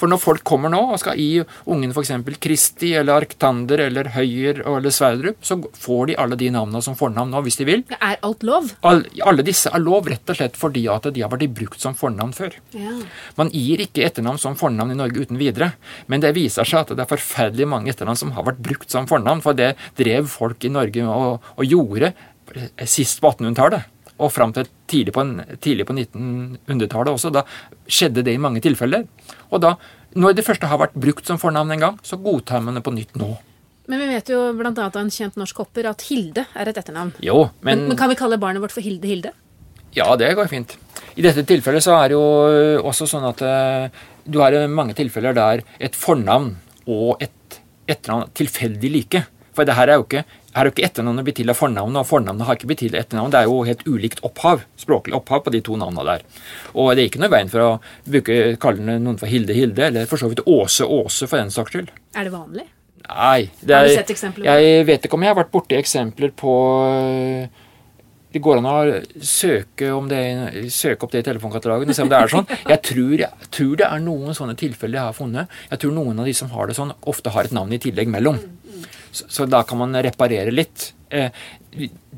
For 0.00 0.10
når 0.10 0.22
folk 0.22 0.44
kommer 0.46 0.72
nå 0.72 0.80
og 0.94 1.00
skal 1.02 1.18
gi 1.20 1.42
ungen 1.70 1.92
f.eks. 1.92 2.12
Kristi 2.40 2.94
eller 2.96 3.20
Arctander 3.20 3.84
eller 3.86 4.10
Høyer 4.14 4.62
eller 4.64 4.94
Sverdrup, 4.94 5.42
så 5.44 5.58
får 5.76 6.10
de 6.10 6.18
alle 6.22 6.38
de 6.40 6.50
navnene 6.54 6.80
som 6.84 6.96
fornavn 6.98 7.34
nå, 7.34 7.42
hvis 7.44 7.60
de 7.60 7.68
vil. 7.68 7.84
Er 7.98 8.16
alt 8.26 8.44
lov? 8.46 8.72
All, 8.86 9.04
alle 9.26 9.44
disse 9.46 9.72
er 9.72 9.82
lov 9.82 10.08
rett 10.10 10.32
og 10.32 10.40
slett 10.40 10.58
fordi 10.60 10.86
at 10.90 11.10
de 11.12 11.24
har 11.24 11.32
vært 11.32 11.52
brukt 11.56 11.82
som 11.82 11.96
fornavn 11.98 12.32
før. 12.36 12.56
Ja. 12.76 12.96
Man 13.38 13.52
gir 13.54 13.84
ikke 13.84 14.06
etternavn 14.08 14.40
som 14.40 14.56
fornavn 14.58 14.94
i 14.94 14.98
Norge 14.98 15.26
uten 15.26 15.40
videre, 15.40 15.72
men 16.10 16.24
det 16.24 16.34
viser 16.36 16.68
seg 16.68 16.84
at 16.84 16.94
det 16.96 17.04
er 17.04 17.12
forferdelig 17.12 17.68
mange 17.68 17.92
etternavn 17.92 18.18
som 18.18 18.34
har 18.36 18.46
vært 18.48 18.62
brukt 18.64 18.90
som 18.92 19.08
fornavn, 19.10 19.44
for 19.44 19.56
det 19.58 19.74
drev 20.00 20.28
folk 20.30 20.64
i 20.64 20.72
Norge 20.72 21.06
og, 21.06 21.52
og 21.56 21.68
gjorde 21.68 22.14
sist 22.88 23.20
på 23.22 23.30
1800-tallet. 23.30 23.88
Og 24.20 24.32
fram 24.34 24.52
til 24.56 24.68
tidlig 24.90 25.14
på, 25.16 25.24
tidlig 25.64 25.86
på 25.88 25.96
1900-tallet 25.96 27.12
også. 27.14 27.32
Da 27.34 27.44
skjedde 27.88 28.24
det 28.26 28.34
i 28.36 28.40
mange 28.42 28.62
tilfeller. 28.64 29.06
Og 29.50 29.62
da, 29.64 29.74
når 30.18 30.36
det 30.36 30.44
første 30.46 30.68
har 30.70 30.80
vært 30.82 30.98
brukt 31.00 31.28
som 31.28 31.40
fornavn 31.40 31.72
en 31.76 31.86
gang, 31.86 32.00
så 32.06 32.18
godtar 32.20 32.62
man 32.64 32.76
det 32.76 32.84
på 32.86 32.94
nytt 32.94 33.16
nå. 33.20 33.32
Men 33.90 34.02
vi 34.04 34.10
vet 34.12 34.28
jo 34.30 34.38
annet 34.52 34.78
av 34.84 35.00
en 35.00 35.10
kjent 35.10 35.38
norsk 35.40 35.64
hopper 35.64 35.88
at 35.90 36.04
Hilde 36.06 36.44
er 36.54 36.70
et 36.70 36.76
etternavn. 36.78 37.14
Jo, 37.24 37.48
Men, 37.60 37.80
men, 37.80 37.88
men 37.90 37.98
kan 37.98 38.12
vi 38.12 38.18
kalle 38.20 38.38
barnet 38.38 38.62
vårt 38.62 38.74
for 38.76 38.84
Hilde 38.84 39.08
Hilde? 39.08 39.32
Ja, 39.96 40.12
det 40.14 40.30
går 40.38 40.46
fint. 40.50 40.76
I 41.18 41.24
dette 41.24 41.42
tilfellet 41.48 41.82
så 41.82 41.96
er 41.96 42.12
det 42.12 42.14
jo 42.18 42.86
også 42.86 43.08
sånn 43.10 43.26
at 43.26 43.42
eh, 43.42 44.02
du 44.30 44.38
har 44.38 44.54
eh, 44.54 44.68
mange 44.70 44.94
tilfeller 44.94 45.34
der 45.34 45.64
et 45.82 45.98
fornavn 45.98 46.52
og 46.86 47.18
et 47.24 47.58
etternavn 47.90 48.28
er 48.28 48.34
tilfeldig 48.38 48.92
like. 48.94 49.24
For 49.56 49.66
det 49.66 49.74
her 49.74 49.90
er 49.90 49.98
jo 49.98 50.06
ikke, 50.06 50.22
er 50.50 50.66
jo 50.66 50.72
ikke 50.72 50.86
etternavnet 50.88 51.26
blitt 51.26 51.38
til 51.38 51.52
av 51.52 51.58
fornavnet, 51.58 52.00
og 52.00 52.08
fornavnet 52.08 52.48
har 52.48 52.58
ikke 52.58 52.70
blitt 52.70 52.82
til 52.82 52.96
av 52.96 53.04
etternavnet. 53.04 53.34
Det 53.34 53.40
er 53.40 53.50
jo 53.50 53.60
helt 53.68 53.84
ulikt 53.86 54.24
opphav, 54.26 54.64
språklig 54.80 55.14
opphav 55.18 55.44
på 55.46 55.54
de 55.54 55.62
to 55.66 55.78
navnene 55.78 56.06
der. 56.08 56.26
Og 56.74 56.90
det 56.94 57.04
er 57.04 57.12
ikke 57.12 57.22
noe 57.22 57.32
veien 57.32 57.52
for 57.52 57.66
å 57.66 57.70
bruke, 58.08 58.40
kalle 58.62 58.98
noen 58.98 59.20
for 59.20 59.30
Hilde 59.30 59.56
Hilde, 59.56 59.86
eller 59.90 60.10
for 60.10 60.20
så 60.20 60.30
vidt 60.32 60.42
Åse 60.50 60.86
Åse 60.86 61.30
for 61.30 61.38
den 61.38 61.54
saks 61.54 61.76
skyld. 61.76 61.94
Er 62.18 62.26
det 62.26 62.34
vanlig? 62.34 62.66
Nei. 63.10 63.50
Det 63.60 63.74
Har 63.74 63.86
du 63.86 63.90
er, 63.90 63.96
sett 64.02 64.12
eksempler 64.12 64.46
på 64.46 64.60
Jeg 64.60 64.86
vet 64.86 65.06
ikke 65.06 65.18
om 65.18 65.24
jeg 65.24 65.32
har 65.32 65.38
vært 65.40 65.52
borti 65.54 65.76
eksempler 65.78 66.30
på 66.36 66.52
øh, 66.84 67.64
Det 68.30 68.42
går 68.44 68.60
an 68.60 68.68
å 68.70 68.74
søke, 69.26 69.88
om 69.96 70.06
det, 70.10 70.20
søke 70.70 71.06
opp 71.06 71.14
det 71.14 71.24
i 71.24 71.26
telefonkatalogen 71.26 71.90
og 71.90 71.96
se 71.96 72.04
om 72.04 72.12
det 72.12 72.20
er 72.20 72.30
sånn. 72.30 72.46
Jeg 72.70 72.82
tror, 72.86 73.14
jeg 73.24 73.50
tror 73.56 73.72
det 73.80 73.88
er 73.88 74.04
noen 74.04 74.36
sånne 74.36 74.54
tilfeller 74.58 75.00
jeg 75.00 75.08
har 75.08 75.16
funnet. 75.16 75.58
Jeg 75.72 75.82
tror 75.82 75.96
noen 75.96 76.22
av 76.22 76.30
de 76.30 76.34
som 76.38 76.52
har 76.54 76.70
det 76.70 76.78
sånn, 76.78 76.94
ofte 77.10 77.32
har 77.34 77.48
et 77.48 77.56
navn 77.56 77.74
i 77.74 77.80
tillegg 77.82 78.12
mellom. 78.12 78.38
Så, 79.12 79.26
så 79.28 79.46
da 79.50 79.62
kan 79.66 79.78
man 79.80 79.94
reparere 80.04 80.52
litt. 80.54 80.92
Eh, 81.10 81.30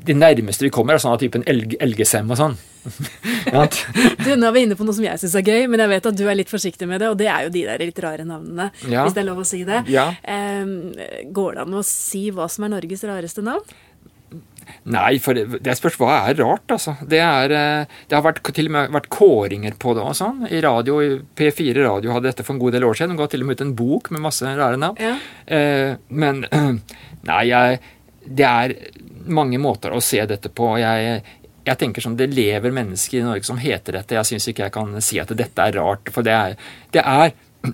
det 0.03 0.15
nærmeste 0.17 0.65
vi 0.65 0.71
kommer, 0.73 0.95
er 0.97 1.01
sånn 1.01 1.13
av 1.15 1.21
typen 1.21 1.43
elg, 1.49 1.75
elgesem 1.81 2.29
og 2.33 2.39
sånn. 2.39 2.55
Du, 4.23 4.29
nå 4.35 4.47
er 4.49 4.53
vi 4.55 4.63
inne 4.65 4.75
på 4.75 4.83
noe 4.83 4.95
som 4.95 5.05
jeg 5.05 5.19
syns 5.21 5.35
er 5.39 5.45
gøy, 5.47 5.67
men 5.71 5.79
jeg 5.83 5.91
vet 5.93 6.07
at 6.09 6.17
du 6.19 6.23
er 6.27 6.35
litt 6.35 6.51
forsiktig 6.51 6.87
med 6.89 6.99
det, 7.03 7.09
og 7.13 7.17
det 7.19 7.29
er 7.31 7.45
jo 7.45 7.53
de 7.53 7.61
der 7.69 7.79
litt 7.85 7.99
rare 8.03 8.25
navnene, 8.27 8.69
Ja. 8.91 9.05
hvis 9.05 9.15
det 9.15 9.21
er 9.23 9.27
lov 9.29 9.39
å 9.43 9.45
si 9.47 9.61
det. 9.67 9.83
Ja. 9.93 10.09
Går 11.37 11.55
det 11.57 11.63
an 11.63 11.77
å 11.79 11.83
si 11.87 12.25
hva 12.35 12.49
som 12.51 12.65
er 12.67 12.73
Norges 12.75 13.05
rareste 13.07 13.45
navn? 13.45 13.63
Nei, 14.93 15.17
for 15.23 15.37
det, 15.37 15.61
det 15.63 15.75
spørs 15.79 15.95
hva 16.01 16.15
er 16.27 16.37
rart, 16.41 16.65
altså. 16.75 16.95
Det, 16.99 17.19
er, 17.23 17.53
eh, 17.55 17.99
det 18.09 18.17
har 18.17 18.25
vært, 18.25 18.41
til 18.55 18.69
og 18.69 18.75
med 18.75 18.95
vært 18.97 19.09
kåringer 19.13 19.77
på 19.79 19.95
det 19.97 20.03
og 20.03 20.17
sånn. 20.17 20.43
I 20.49 20.61
radio, 20.65 20.99
P4 21.39 21.85
Radio 21.85 22.13
hadde 22.15 22.29
dette 22.29 22.45
for 22.45 22.55
en 22.55 22.63
god 22.63 22.75
del 22.75 22.87
år 22.87 22.99
siden. 22.99 23.15
De 23.15 23.21
ga 23.21 23.29
til 23.31 23.45
og 23.45 23.49
med 23.49 23.59
ut 23.59 23.65
en 23.65 23.75
bok 23.79 24.11
med 24.13 24.25
masse 24.25 24.55
rare 24.59 24.79
navn. 24.79 24.99
Ja. 25.01 25.15
Eh, 25.45 25.95
men 26.09 26.43
nei, 27.29 27.43
jeg, 27.49 27.79
det 28.25 28.49
er 28.49 28.75
mange 29.23 29.61
måter 29.61 29.95
å 29.95 30.03
se 30.03 30.23
dette 30.29 30.51
på. 30.51 30.73
Jeg, 30.81 31.21
jeg 31.63 31.79
tenker 31.79 32.03
sånn, 32.03 32.19
Det 32.19 32.31
lever 32.31 32.75
mennesker 32.75 33.21
i 33.21 33.25
Norge 33.27 33.47
som 33.47 33.61
heter 33.61 33.99
dette. 33.99 34.19
Jeg 34.19 34.33
syns 34.33 34.49
ikke 34.51 34.67
jeg 34.67 34.75
kan 34.75 34.97
si 35.03 35.21
at 35.23 35.31
dette 35.37 35.69
er 35.69 35.79
rart. 35.79 36.11
For 36.13 36.25
det 36.25 36.35
er, 36.35 36.57
det 36.95 37.03
er 37.03 37.35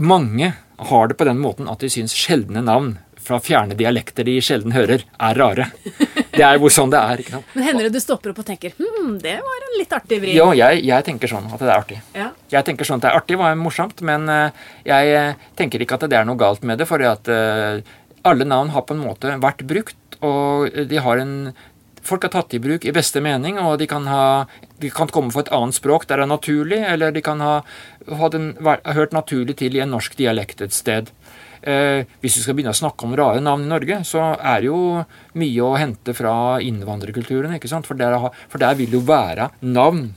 Mange 0.00 0.54
har 0.76 1.08
det 1.08 1.16
på 1.20 1.26
den 1.28 1.40
måten 1.40 1.68
at 1.68 1.82
de 1.84 1.90
syns 1.92 2.14
sjeldne 2.16 2.62
navn 2.64 2.96
fra 3.26 3.40
fjerne 3.42 3.76
dialekter 3.78 4.26
de 4.26 4.36
sjelden 4.44 4.74
hører, 4.76 5.02
er 5.02 5.40
rare. 5.40 5.66
Det 6.36 6.44
er 6.44 6.60
jo 6.60 6.70
sånn 6.72 6.92
det 6.92 7.00
er. 7.00 7.22
ikke 7.22 7.34
sant? 7.36 7.52
Men 7.56 7.66
Hender 7.66 7.88
det 7.88 7.96
du 7.96 8.02
stopper 8.02 8.32
opp 8.32 8.40
og 8.42 8.48
tenker 8.48 8.74
hm, 8.78 9.18
det 9.22 9.36
var 9.42 9.68
en 9.68 9.76
litt 9.80 9.94
artig 9.98 10.20
vri? 10.22 10.34
Ja, 10.36 10.48
jeg, 10.56 10.82
jeg, 10.86 11.06
tenker 11.06 11.32
sånn 11.32 11.46
at 11.50 11.62
det 11.62 11.70
er 11.70 11.76
artig. 11.76 12.00
Ja. 12.16 12.30
Jeg 12.52 12.68
tenker 12.68 12.88
sånn 12.88 13.00
at 13.00 13.06
det 13.06 13.12
er 13.12 13.20
artig, 13.20 13.38
var 13.40 13.56
morsomt, 13.60 14.02
men 14.06 14.28
uh, 14.30 14.66
jeg 14.86 15.14
eh, 15.16 15.46
tenker 15.58 15.82
ikke 15.82 15.98
at 15.98 16.08
det 16.10 16.18
er 16.18 16.28
noe 16.28 16.40
galt 16.40 16.66
med 16.66 16.82
det, 16.82 16.88
for 16.88 17.02
at 17.02 17.30
uh, 17.32 17.80
alle 18.26 18.48
navn 18.48 18.74
har 18.74 18.84
på 18.86 18.96
en 18.96 19.02
måte 19.06 19.38
vært 19.42 19.64
brukt, 19.68 20.20
og 20.24 20.70
de 20.90 21.02
har 21.02 21.22
en 21.24 21.40
Folk 22.06 22.22
har 22.22 22.30
tatt 22.30 22.54
i 22.54 22.60
bruk 22.62 22.84
i 22.86 22.92
beste 22.94 23.18
mening, 23.18 23.56
og 23.58 23.80
de 23.80 23.86
kan, 23.90 24.04
ha, 24.06 24.46
de 24.78 24.90
kan 24.94 25.10
komme 25.10 25.32
fra 25.34 25.42
et 25.42 25.48
annet 25.50 25.74
språk 25.74 26.04
der 26.06 26.20
det 26.20 26.26
er 26.28 26.30
naturlig, 26.30 26.78
eller 26.86 27.10
de 27.10 27.22
kan 27.24 27.40
ha, 27.42 27.54
ha 28.20 28.28
den, 28.30 28.52
hørt 28.62 29.16
naturlig 29.16 29.56
til 29.58 29.74
i 29.74 29.82
en 29.82 29.90
norsk 29.90 30.14
dialekt 30.14 30.62
et 30.62 30.76
sted. 30.76 31.10
Eh, 31.62 32.04
hvis 32.22 32.38
vi 32.38 32.44
skal 32.44 32.56
begynne 32.58 32.74
å 32.74 32.78
snakke 32.78 33.06
om 33.06 33.16
rare 33.18 33.42
navn 33.44 33.66
i 33.66 33.70
Norge, 33.70 34.00
så 34.08 34.32
er 34.36 34.62
det 34.62 34.70
jo 34.70 34.80
mye 35.40 35.66
å 35.66 35.76
hente 35.80 36.14
fra 36.16 36.34
innvandrerkulturen. 36.64 37.56
ikke 37.56 37.70
sant? 37.70 37.88
For 37.88 37.98
der, 37.98 38.18
for 38.48 38.62
der 38.62 38.78
vil 38.78 38.90
det 38.90 39.00
jo 39.00 39.06
være 39.08 39.50
navn 39.60 40.10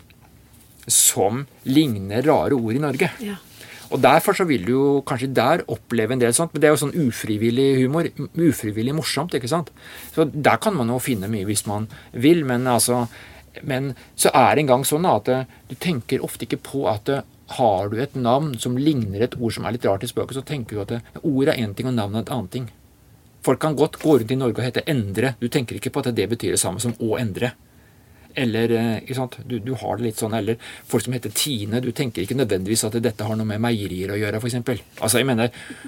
som 0.90 1.46
ligner 1.70 2.26
rare 2.26 2.58
ord 2.58 2.76
i 2.76 2.82
Norge. 2.82 3.12
Ja. 3.24 3.38
Og 3.90 4.02
Derfor 4.04 4.38
så 4.38 4.46
vil 4.46 4.66
du 4.68 4.72
jo 4.76 4.86
kanskje 5.06 5.32
der 5.34 5.64
oppleve 5.72 6.14
en 6.14 6.22
del 6.22 6.34
sånt. 6.36 6.54
Men 6.54 6.62
det 6.62 6.70
er 6.70 6.76
jo 6.76 6.84
sånn 6.84 6.98
ufrivillig 7.08 7.70
humor. 7.82 8.10
Ufrivillig 8.38 8.94
morsomt. 8.94 9.34
ikke 9.34 9.50
sant? 9.50 9.72
Så 10.14 10.30
der 10.30 10.62
kan 10.62 10.78
man 10.78 10.92
jo 10.94 11.00
finne 11.02 11.30
mye 11.32 11.48
hvis 11.50 11.66
man 11.66 11.88
vil. 12.14 12.44
Men 12.46 12.68
altså, 12.70 13.08
men 13.66 13.96
så 14.16 14.30
er 14.30 14.54
det 14.54 14.66
en 14.66 14.74
gang 14.76 14.86
sånn 14.86 15.10
at 15.10 15.30
du 15.70 15.76
tenker 15.82 16.22
ofte 16.26 16.46
ikke 16.46 16.62
på 16.70 16.86
at 16.92 17.10
har 17.58 17.90
du 17.90 17.98
et 18.02 18.18
navn 18.20 18.54
som 18.62 18.78
ligner 18.78 19.24
et 19.26 19.38
ord 19.40 19.56
som 19.56 19.66
er 19.66 19.76
litt 19.76 19.88
rart 19.88 20.04
i 20.06 20.12
språket, 20.12 20.38
så 20.38 20.46
tenker 20.46 20.76
du 20.76 20.84
at 20.84 20.94
det, 20.94 21.00
ordet 21.24 21.56
er 21.56 21.64
én 21.64 21.74
ting 21.78 21.90
og 21.90 21.96
navnet 21.98 22.22
er 22.22 22.28
et 22.28 22.36
annet 22.36 22.54
ting. 22.58 22.68
Folk 23.46 23.62
kan 23.64 23.78
godt 23.80 23.98
gå 24.02 24.18
rundt 24.20 24.36
i 24.36 24.38
Norge 24.38 24.60
og 24.60 24.68
hete 24.68 24.84
Endre. 24.90 25.34
Du 25.40 25.48
tenker 25.48 25.80
ikke 25.80 25.94
på 25.96 26.04
at 26.04 26.12
det 26.16 26.28
betyr 26.30 26.56
det 26.56 26.62
samme 26.62 26.82
som 26.84 26.96
å 27.00 27.16
endre. 27.20 27.54
Eller 28.38 28.72
eh, 28.76 28.98
ikke 29.02 29.16
sant? 29.18 29.38
Du, 29.50 29.58
du, 29.64 29.72
har 29.80 29.98
det 29.98 30.06
litt 30.06 30.20
sånn, 30.20 30.36
eller 30.38 30.60
folk 30.88 31.04
som 31.06 31.16
heter 31.16 31.34
Tine. 31.34 31.82
Du 31.84 31.90
tenker 31.96 32.24
ikke 32.24 32.38
nødvendigvis 32.38 32.86
at 32.88 32.98
dette 33.02 33.26
har 33.26 33.40
noe 33.40 33.48
med 33.48 33.62
meierier 33.64 34.14
å 34.14 34.20
gjøre, 34.20 34.42
f.eks. 34.42 34.60
Altså, 35.02 35.24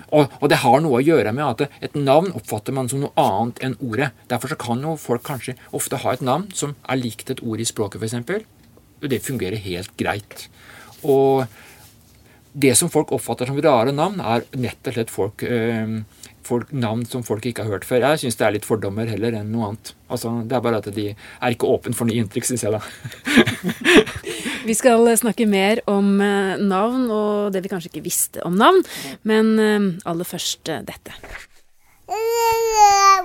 og, 0.09 0.33
og, 0.39 0.47
det 0.51 0.61
har 0.63 0.79
noe 0.83 0.99
å 0.99 1.03
gjøre 1.05 1.35
med 1.37 1.45
at 1.45 1.83
et 1.85 1.99
navn 1.99 2.31
oppfatter 2.37 2.75
man 2.75 2.89
som 2.91 3.03
noe 3.03 3.13
annet 3.19 3.61
enn 3.67 3.77
ordet. 3.83 4.11
Derfor 4.31 4.57
kan 4.59 4.81
jo 4.83 4.97
folk 4.99 5.25
kanskje 5.27 5.57
ofte 5.77 6.01
ha 6.01 6.15
et 6.15 6.25
navn 6.25 6.49
som 6.57 6.75
er 6.89 7.01
likt 7.03 7.31
et 7.33 7.43
ord 7.45 7.61
i 7.61 7.67
språket, 7.67 8.01
f.eks. 8.01 8.47
Det 9.01 9.23
fungerer 9.25 9.61
helt 9.61 9.93
greit. 9.97 10.49
Og 11.03 11.45
det 12.51 12.73
som 12.75 12.91
folk 12.91 13.13
oppfatter 13.15 13.47
som 13.47 13.59
rare 13.63 13.93
navn, 13.95 14.19
er 14.19 14.43
nett 14.59 14.87
og 14.87 14.95
slett 14.95 15.13
folk, 15.13 15.43
øh, 15.43 16.01
folk, 16.43 16.71
navn 16.75 17.05
som 17.07 17.23
folk 17.23 17.45
ikke 17.47 17.63
har 17.63 17.71
hørt 17.77 17.87
før. 17.87 18.03
Jeg 18.03 18.23
syns 18.23 18.39
det 18.39 18.47
er 18.47 18.55
litt 18.57 18.67
fordommer 18.67 19.07
heller 19.07 19.37
enn 19.39 19.53
noe 19.53 19.69
annet. 19.69 19.93
Altså, 20.11 20.33
det 20.43 20.57
er 20.57 20.65
bare 20.65 20.81
at 20.81 20.89
de 20.95 21.07
er 21.13 21.55
ikke 21.55 21.69
åpne 21.71 21.95
for 21.95 22.09
nye 22.09 22.25
inntrykk, 22.25 22.49
syns 22.49 22.65
jeg 22.67 22.75
da. 22.75 22.81
vi 24.69 24.75
skal 24.75 25.07
snakke 25.21 25.47
mer 25.47 25.83
om 25.91 26.17
eh, 26.19 26.59
navn 26.59 27.07
og 27.07 27.55
det 27.55 27.63
vi 27.63 27.71
kanskje 27.71 27.93
ikke 27.93 28.05
visste 28.09 28.43
om 28.47 28.59
navn, 28.59 28.83
men 29.23 29.55
aller 30.03 30.27
først 30.27 30.67
dette. 30.67 31.15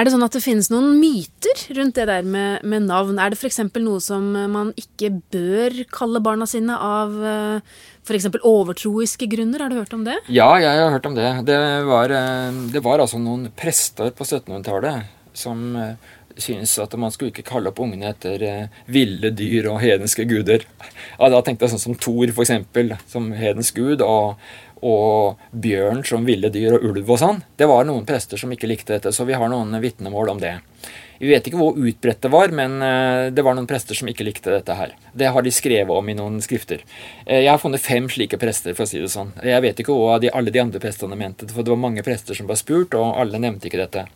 Er 0.00 0.06
det 0.06 0.14
sånn 0.14 0.24
at 0.24 0.32
det 0.32 0.40
finnes 0.40 0.70
noen 0.72 0.94
myter 0.96 1.58
rundt 1.76 1.98
det 1.98 2.06
der 2.08 2.24
med, 2.24 2.62
med 2.64 2.86
navn? 2.88 3.18
Er 3.20 3.34
det 3.34 3.36
f.eks. 3.36 3.58
noe 3.84 3.98
som 4.00 4.30
man 4.48 4.70
ikke 4.80 5.10
bør 5.28 5.76
kalle 5.92 6.22
barna 6.24 6.46
sine 6.48 6.72
av 6.72 7.18
eh, 7.20 7.74
f.eks. 8.08 8.30
overtroiske 8.40 9.28
grunner? 9.28 9.60
Har 9.60 9.68
du 9.68 9.76
hørt 9.76 9.92
om 9.92 10.06
det? 10.06 10.16
Ja, 10.32 10.54
jeg 10.56 10.72
har 10.72 10.94
hørt 10.94 11.10
om 11.10 11.18
det. 11.18 11.28
Det 11.44 11.58
var, 11.84 12.16
eh, 12.16 12.62
det 12.72 12.80
var 12.86 13.04
altså 13.04 13.20
noen 13.20 13.50
prester 13.52 14.08
på 14.16 14.24
1700-tallet 14.24 15.36
som 15.36 15.76
eh, 16.30 16.40
syntes 16.40 16.78
at 16.82 16.96
man 17.00 17.12
skulle 17.14 17.34
ikke 17.34 17.46
kalle 17.50 17.72
opp 17.72 17.82
ungene 17.82 18.14
etter 18.14 18.70
ville 18.86 19.32
dyr 19.36 19.70
og 19.72 19.82
hedenske 19.82 20.26
guder. 20.30 20.66
Ja, 21.18 21.28
da 21.28 21.42
tenkte 21.44 21.66
jeg 21.66 21.76
sånn 21.76 21.86
som 21.90 22.00
Thor, 22.00 22.32
f.eks., 22.32 23.06
som 23.12 23.32
hedensk 23.36 23.80
gud. 23.80 24.06
og 24.06 24.40
og 24.80 25.40
bjørn 25.52 26.02
som 26.08 26.24
ville 26.24 26.50
dyr 26.52 26.78
og 26.78 26.84
ulv 26.90 27.12
og 27.12 27.20
sånn. 27.20 27.42
Det 27.56 27.68
var 27.68 27.84
noen 27.84 28.06
prester 28.08 28.40
som 28.40 28.52
ikke 28.52 28.70
likte 28.70 28.94
dette, 28.94 29.12
så 29.12 29.26
vi 29.28 29.36
har 29.36 29.50
noen 29.52 29.76
vitnemål 29.82 30.34
om 30.34 30.40
det. 30.40 30.54
Vi 31.20 31.28
vet 31.28 31.44
ikke 31.44 31.60
hvor 31.60 31.76
utbredt 31.76 32.22
det 32.24 32.30
var, 32.32 32.52
men 32.56 32.78
eh, 32.80 33.26
det 33.34 33.44
var 33.44 33.56
noen 33.56 33.68
prester 33.68 33.96
som 33.96 34.08
ikke 34.08 34.24
likte 34.24 34.52
dette 34.54 34.76
her. 34.76 34.94
Det 35.12 35.28
har 35.28 35.44
de 35.44 35.52
skrevet 35.52 35.92
om 35.92 36.08
i 36.08 36.16
noen 36.16 36.38
skrifter. 36.40 36.80
Eh, 37.26 37.42
jeg 37.42 37.50
har 37.50 37.60
funnet 37.60 37.84
fem 37.84 38.08
slike 38.08 38.40
prester, 38.40 38.72
for 38.76 38.86
å 38.86 38.88
si 38.88 39.02
det 39.02 39.10
sånn. 39.12 39.34
Jeg 39.44 39.60
vet 39.66 39.82
ikke 39.84 39.96
hva 39.96 40.16
de, 40.22 40.32
alle 40.32 40.54
de 40.54 40.62
andre 40.62 40.80
prestene 40.80 41.18
mente, 41.20 41.50
for 41.52 41.66
det 41.66 41.74
var 41.74 41.82
mange 41.82 42.06
prester 42.06 42.38
som 42.38 42.48
ble 42.48 42.56
spurt, 42.56 42.96
og 42.96 43.20
alle 43.20 43.42
nevnte 43.42 43.68
ikke 43.68 43.82
dette. 43.82 44.06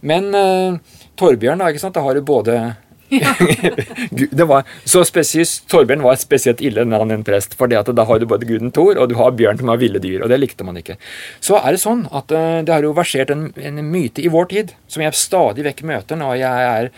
Men 0.00 0.32
uh, 0.34 0.98
Torbjørn, 1.16 1.62
da, 1.62 1.70
ikke 1.70 1.84
sant, 1.84 1.96
da 1.96 2.04
har 2.04 2.16
du 2.16 2.26
både 2.26 2.58
det 4.30 4.44
var, 4.44 4.64
så 4.84 5.04
spesielt, 5.06 5.62
Torbjørn 5.70 6.02
var 6.02 6.16
spesielt 6.18 6.60
ille 6.64 6.82
navn 6.88 7.12
en 7.14 7.22
prest, 7.26 7.54
for 7.54 7.70
da 7.70 7.82
har 7.86 8.18
du 8.18 8.26
både 8.26 8.48
guden 8.48 8.72
Thor 8.74 8.98
og 8.98 9.10
du 9.10 9.14
har 9.18 9.36
bjørn 9.38 9.60
som 9.60 9.70
har 9.70 9.78
ville 9.78 10.00
dyr. 10.02 10.24
og 10.24 10.32
Det 10.32 10.40
likte 10.40 10.66
man 10.66 10.80
ikke. 10.80 10.98
Så 11.40 11.60
er 11.60 11.76
det 11.76 11.82
sånn 11.82 12.06
at 12.10 12.34
uh, 12.34 12.62
det 12.66 12.74
har 12.74 12.86
jo 12.86 12.94
versert 12.96 13.30
en, 13.34 13.48
en, 13.54 13.82
myte 13.86 14.24
i 14.24 14.32
vår 14.32 14.50
tid, 14.52 14.74
som 14.90 15.04
jeg 15.04 15.18
stadig 15.18 15.66
vekk 15.68 15.84
møter 15.86 16.18
når 16.18 16.40
jeg 16.42 16.70
er 16.72 16.90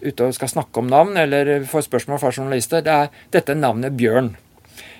ute 0.00 0.30
og 0.30 0.36
skal 0.36 0.54
snakke 0.54 0.80
om 0.80 0.88
navn 0.90 1.20
eller 1.20 1.58
får 1.68 1.88
spørsmål 1.90 2.22
fra 2.22 2.32
journalister. 2.34 2.84
Det 2.86 2.96
er 2.96 3.26
dette 3.36 3.58
navnet 3.58 3.96
Bjørn. 4.00 4.34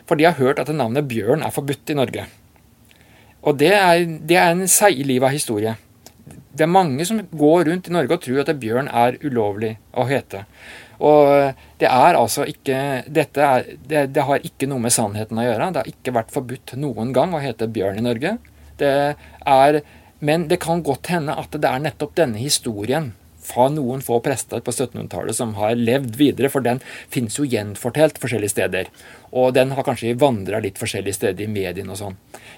For 0.09 0.19
de 0.19 0.26
har 0.28 0.37
hørt 0.40 0.61
at 0.61 0.69
navnet 0.75 1.09
Bjørn 1.09 1.45
er 1.47 1.54
forbudt 1.54 1.92
i 1.92 1.97
Norge. 1.97 2.26
Og 3.40 3.57
det 3.57 3.73
er, 3.73 4.02
det 4.04 4.37
er 4.37 4.52
en 4.52 4.66
seigliva 4.69 5.30
historie. 5.33 5.78
Det 6.61 6.67
er 6.67 6.73
mange 6.75 7.05
som 7.09 7.23
går 7.25 7.71
rundt 7.71 7.87
i 7.88 7.93
Norge 7.95 8.12
og 8.19 8.21
tror 8.21 8.43
at 8.43 8.50
bjørn 8.61 8.90
er 8.93 9.14
ulovlig 9.25 9.71
å 9.97 10.05
hete. 10.11 10.43
Og 11.00 11.55
det 11.81 11.88
er 11.88 12.19
altså 12.19 12.45
ikke 12.45 12.81
dette 13.09 13.40
er, 13.40 13.71
det, 13.88 14.02
det, 14.12 14.26
har 14.29 14.45
ikke 14.45 14.69
noe 14.69 14.85
med 14.85 14.93
sannheten 14.93 15.40
å 15.40 15.47
gjøre. 15.47 15.71
Det 15.73 15.81
har 15.81 15.88
ikke 15.88 16.12
vært 16.19 16.35
forbudt 16.35 16.75
noen 16.76 17.14
gang 17.17 17.33
å 17.33 17.40
hete 17.40 17.71
bjørn 17.73 18.02
i 18.02 18.05
Norge. 18.05 18.35
Det 18.76 18.93
er, 19.17 19.81
men 20.21 20.45
det 20.52 20.61
kan 20.61 20.85
godt 20.85 21.09
hende 21.14 21.38
at 21.40 21.57
det 21.57 21.71
er 21.71 21.81
nettopp 21.87 22.12
denne 22.21 22.43
historien 22.45 23.14
fra 23.40 23.71
noen 23.73 24.05
få 24.05 24.19
prester 24.21 24.61
på 24.61 24.75
1700-tallet 24.75 25.37
som 25.37 25.57
har 25.57 25.79
levd 25.79 26.12
videre, 26.21 26.52
for 26.52 26.61
den 26.61 26.83
finnes 27.09 27.40
jo 27.40 27.49
gjenfortalt 27.49 28.21
forskjellige 28.21 28.52
steder. 28.52 28.93
Og 29.30 29.52
den 29.54 29.75
har 29.76 29.87
kanskje 29.87 30.16
vandra 30.18 30.58
litt 30.62 30.80
forskjellige 30.80 31.20
steder 31.20 31.46
i 31.46 31.50
mediene 31.50 31.94
og 31.94 32.00
sånn. 32.00 32.16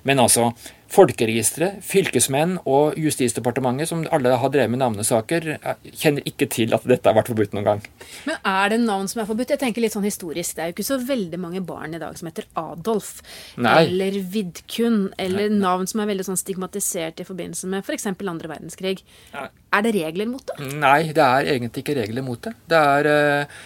Men 0.09 0.23
altså, 0.23 0.51
Folkeregisteret, 0.93 1.79
fylkesmenn 1.89 2.59
og 2.69 2.99
Justisdepartementet, 3.01 3.89
som 3.89 4.03
alle 4.13 4.35
har 4.37 4.51
drevet 4.53 4.75
med 4.75 4.83
navnesaker, 4.83 5.47
kjenner 5.89 6.27
ikke 6.29 6.49
til 6.53 6.77
at 6.77 6.85
dette 6.89 7.09
har 7.09 7.17
vært 7.17 7.31
forbudt 7.33 7.55
noen 7.57 7.65
gang. 7.65 7.81
Men 8.29 8.37
er 8.45 8.75
det 8.75 8.81
navn 8.83 9.09
som 9.09 9.23
er 9.23 9.29
forbudt? 9.31 9.55
Jeg 9.55 9.63
tenker 9.63 9.85
litt 9.85 9.97
sånn 9.97 10.05
historisk. 10.05 10.59
Det 10.59 10.65
er 10.65 10.69
jo 10.69 10.77
ikke 10.77 10.89
så 10.91 11.01
veldig 11.01 11.41
mange 11.41 11.65
barn 11.65 11.97
i 11.97 12.03
dag 12.03 12.19
som 12.21 12.29
heter 12.29 12.45
Adolf. 12.61 13.15
Nei. 13.57 13.79
Eller 13.87 14.21
Vidkun. 14.35 15.07
Eller 15.17 15.49
nei, 15.49 15.55
nei. 15.55 15.63
navn 15.65 15.89
som 15.89 16.05
er 16.05 16.13
veldig 16.13 16.29
sånn 16.29 16.41
stigmatisert 16.41 17.25
i 17.25 17.29
forbindelse 17.29 17.73
med 17.73 17.87
f.eks. 17.87 18.11
For 18.13 18.29
andre 18.35 18.53
verdenskrig. 18.53 19.01
Nei. 19.33 19.49
Er 19.73 19.87
det 19.87 19.95
regler 19.97 20.29
mot 20.29 20.45
det? 20.45 20.75
Nei, 20.77 21.15
det 21.17 21.25
er 21.25 21.55
egentlig 21.55 21.87
ikke 21.87 21.97
regler 22.03 22.27
mot 22.27 22.43
det. 22.45 22.53
Det 22.69 22.83
er, 22.93 23.09
eh, 23.09 23.63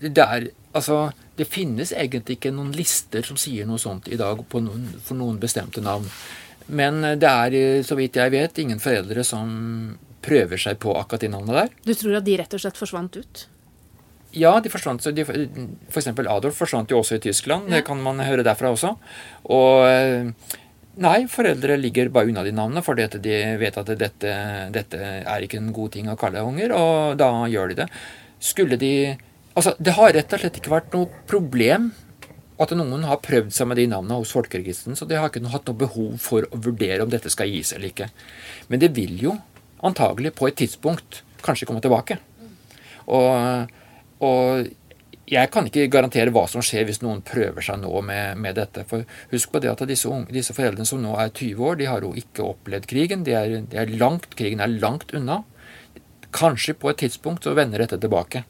det 0.00 0.24
er 0.24 0.50
Altså, 0.72 1.10
det 1.36 1.44
finnes 1.52 1.90
egentlig 1.92 2.38
ikke 2.38 2.50
noen 2.54 2.70
lister 2.72 3.26
som 3.28 3.36
sier 3.36 3.66
noe 3.68 3.76
sånt 3.76 4.06
i 4.08 4.16
dag 4.16 4.38
noen, 4.40 4.86
for 5.04 5.18
noen 5.18 5.36
bestemte 5.36 5.82
navn. 5.84 6.06
Men 6.72 7.02
det 7.20 7.28
er, 7.28 7.56
så 7.84 7.98
vidt 7.98 8.16
jeg 8.16 8.32
vet, 8.32 8.60
ingen 8.62 8.80
foreldre 8.80 9.20
som 9.26 9.50
prøver 10.24 10.60
seg 10.60 10.78
på 10.80 10.94
akkurat 10.96 11.26
de 11.26 11.28
navnene 11.32 11.58
der. 11.58 11.74
Du 11.84 11.92
tror 11.92 12.16
at 12.16 12.24
de 12.24 12.38
rett 12.40 12.56
og 12.56 12.62
slett 12.62 12.80
forsvant 12.80 13.18
ut? 13.20 13.42
Ja, 14.32 14.54
de 14.64 14.72
forsvant. 14.72 15.04
De, 15.12 15.26
for 15.26 16.00
eksempel 16.00 16.30
Adolf 16.32 16.56
forsvant 16.62 16.92
jo 16.92 17.02
også 17.02 17.18
i 17.18 17.24
Tyskland. 17.26 17.68
Ja. 17.68 17.78
Det 17.78 17.86
kan 17.88 18.00
man 18.00 18.22
høre 18.24 18.46
derfra 18.46 18.72
også. 18.72 18.94
Og 19.52 19.84
eh, 19.90 20.30
nei, 21.04 21.18
foreldre 21.32 21.76
ligger 21.80 22.12
bare 22.14 22.32
unna 22.32 22.44
de 22.46 22.54
navnene 22.56 22.84
fordi 22.86 23.10
de 23.20 23.42
vet 23.60 23.76
at 23.82 23.92
dette, 24.00 24.38
dette 24.72 25.02
er 25.20 25.44
ikke 25.44 25.60
en 25.60 25.74
god 25.76 25.92
ting 25.98 26.08
å 26.08 26.16
kalle 26.20 26.46
unger, 26.46 26.72
og 26.76 27.20
da 27.20 27.28
gjør 27.52 27.74
de 27.74 27.82
det. 27.82 27.90
Skulle 28.42 28.80
de 28.80 28.94
Altså, 29.52 29.74
det 29.78 29.96
har 29.98 30.14
rett 30.16 30.32
og 30.32 30.40
slett 30.40 30.58
ikke 30.60 30.72
vært 30.72 30.94
noe 30.96 31.22
problem 31.28 31.90
at 32.62 32.72
noen 32.76 33.06
har 33.08 33.20
prøvd 33.24 33.52
seg 33.54 33.68
med 33.68 33.80
de 33.80 33.88
navnene 33.90 34.20
hos 34.20 34.32
Folkeregisteren, 34.34 34.96
så 34.96 35.08
de 35.08 35.18
har 35.18 35.30
ikke 35.30 35.50
hatt 35.52 35.68
noe 35.68 35.80
behov 35.82 36.14
for 36.22 36.46
å 36.46 36.60
vurdere 36.62 37.02
om 37.04 37.10
dette 37.12 37.32
skal 37.32 37.50
gis 37.50 37.72
eller 37.74 37.90
ikke. 37.90 38.08
Men 38.70 38.82
det 38.82 38.92
vil 38.96 39.16
jo 39.20 39.36
antagelig 39.82 40.34
på 40.38 40.48
et 40.48 40.60
tidspunkt 40.60 41.22
kanskje 41.42 41.66
komme 41.68 41.82
tilbake. 41.82 42.20
Og, 43.10 43.72
og, 44.22 44.70
jeg 45.32 45.48
kan 45.54 45.66
ikke 45.66 45.88
garantere 45.90 46.32
hva 46.34 46.44
som 46.50 46.62
skjer 46.64 46.84
hvis 46.88 47.00
noen 47.00 47.22
prøver 47.24 47.64
seg 47.64 47.78
nå 47.80 48.00
med, 48.04 48.38
med 48.42 48.56
dette. 48.58 48.84
For 48.90 49.06
husk 49.32 49.52
på 49.52 49.62
det 49.62 49.70
at 49.70 49.84
disse, 49.88 50.10
unge, 50.10 50.28
disse, 50.34 50.54
foreldrene 50.54 50.86
som 50.88 51.00
nå 51.02 51.14
er 51.18 51.30
20 51.30 51.62
år, 51.68 51.78
de 51.80 51.88
har 51.88 52.04
jo 52.04 52.10
ikke 52.18 52.44
opplevd 52.44 52.88
krigen. 52.90 53.22
De 53.26 53.34
er, 53.38 53.54
de 53.64 53.78
er 53.80 53.94
langt, 53.96 54.34
krigen 54.38 54.60
er 54.60 54.74
langt 54.82 55.14
unna. 55.16 55.40
Kanskje 56.36 56.76
på 56.76 56.90
et 56.90 57.00
tidspunkt 57.04 57.46
så 57.46 57.54
vender 57.56 57.80
dette 57.80 58.00
tilbake. 58.02 58.44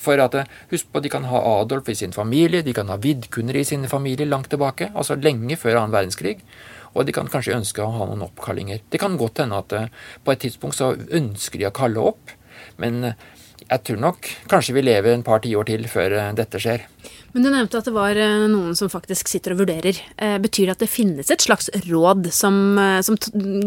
For 0.00 0.20
at, 0.22 0.36
Husk 0.70 0.88
på 0.92 1.02
de 1.04 1.12
kan 1.12 1.26
ha 1.28 1.40
Adolf 1.58 1.90
i 1.92 1.96
sin 1.98 2.14
familie, 2.16 2.64
de 2.64 2.74
kan 2.76 2.88
ha 2.88 2.96
vidkunner 3.00 3.58
i 3.60 3.66
sin 3.68 3.86
familie 3.88 4.28
langt 4.28 4.48
tilbake. 4.52 4.90
Altså 4.94 5.18
lenge 5.20 5.58
før 5.60 5.82
annen 5.82 5.94
verdenskrig. 5.94 6.38
Og 6.94 7.06
de 7.06 7.14
kan 7.14 7.28
kanskje 7.30 7.56
ønske 7.58 7.84
å 7.84 7.90
ha 7.94 8.06
noen 8.08 8.24
oppkallinger. 8.26 8.82
Det 8.90 9.00
kan 9.02 9.18
godt 9.20 9.42
hende 9.42 9.60
at 9.60 9.74
eh, 9.76 9.90
på 10.24 10.32
et 10.34 10.42
tidspunkt 10.46 10.78
så 10.78 10.94
ønsker 10.96 11.60
de 11.60 11.68
å 11.68 11.74
kalle 11.74 12.02
opp, 12.12 12.32
men 12.82 13.12
eh, 13.12 13.28
jeg 13.70 13.84
tror 13.86 14.00
nok 14.02 14.26
kanskje 14.50 14.74
vi 14.74 14.82
lever 14.82 15.14
en 15.14 15.22
par 15.22 15.44
tiår 15.44 15.68
til 15.68 15.86
før 15.92 16.16
eh, 16.18 16.32
dette 16.38 16.58
skjer. 16.62 16.88
Men 17.30 17.46
Du 17.46 17.52
nevnte 17.52 17.78
at 17.78 17.86
det 17.86 17.94
var 17.94 18.18
noen 18.50 18.74
som 18.74 18.90
faktisk 18.90 19.28
sitter 19.30 19.54
og 19.54 19.60
vurderer. 19.60 20.00
Betyr 20.42 20.66
det 20.66 20.72
at 20.72 20.80
det 20.82 20.88
finnes 20.90 21.28
et 21.30 21.44
slags 21.44 21.68
råd 21.84 22.26
som, 22.34 22.74
som 23.06 23.14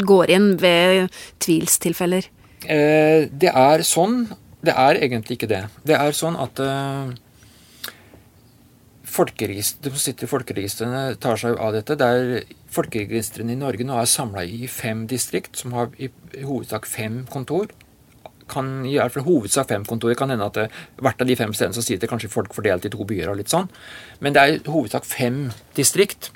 går 0.04 0.34
inn 0.36 0.50
ved 0.60 1.06
tvilstilfeller? 1.40 2.28
Det 2.68 3.54
er 3.54 3.86
sånn. 3.88 4.26
Det 4.64 4.72
er 4.72 5.00
egentlig 5.04 5.38
ikke 5.38 5.52
det. 5.52 5.66
Det 5.84 5.96
er 5.98 6.16
sånn 6.16 6.38
at 6.40 6.60
folkeregister, 9.14 9.92
som 9.92 10.02
sitter 10.02 10.26
i 10.26 10.32
folkeregistrene, 10.32 11.02
tar 11.22 11.40
seg 11.40 11.60
av 11.62 11.74
dette. 11.76 11.98
Der 12.00 12.44
folkeregistrene 12.74 13.54
i 13.54 13.60
Norge 13.60 13.86
nå 13.86 13.98
er 14.00 14.10
samla 14.10 14.46
i 14.48 14.68
fem 14.72 15.06
distrikt, 15.10 15.58
som 15.60 15.76
har 15.78 15.92
i 16.00 16.10
hovedsak 16.42 16.88
fem 16.90 17.24
kontor. 17.30 17.72
Kan 18.50 18.86
i 18.88 18.96
hvert 18.98 19.14
fall 19.16 19.28
hovedsak 19.28 19.70
fem 19.70 19.86
kontor. 19.88 20.14
Det 20.14 20.20
kan 20.20 20.34
hende 20.34 20.48
at 20.48 20.58
det, 20.58 20.70
hvert 21.04 21.22
av 21.22 21.30
de 21.30 21.38
fem 21.40 21.54
stedene 21.56 21.78
så 21.78 21.86
sitter 21.86 22.12
kanskje 22.12 22.32
folk 22.34 22.56
fordelt 22.56 22.88
i 22.88 22.94
to 22.94 23.06
byer. 23.08 23.30
og 23.30 23.40
litt 23.42 23.54
sånn. 23.54 23.70
Men 24.20 24.34
det 24.34 24.42
er 24.42 24.56
i 24.56 24.64
hovedsak 24.66 25.06
fem 25.08 25.46
distrikt 25.78 26.32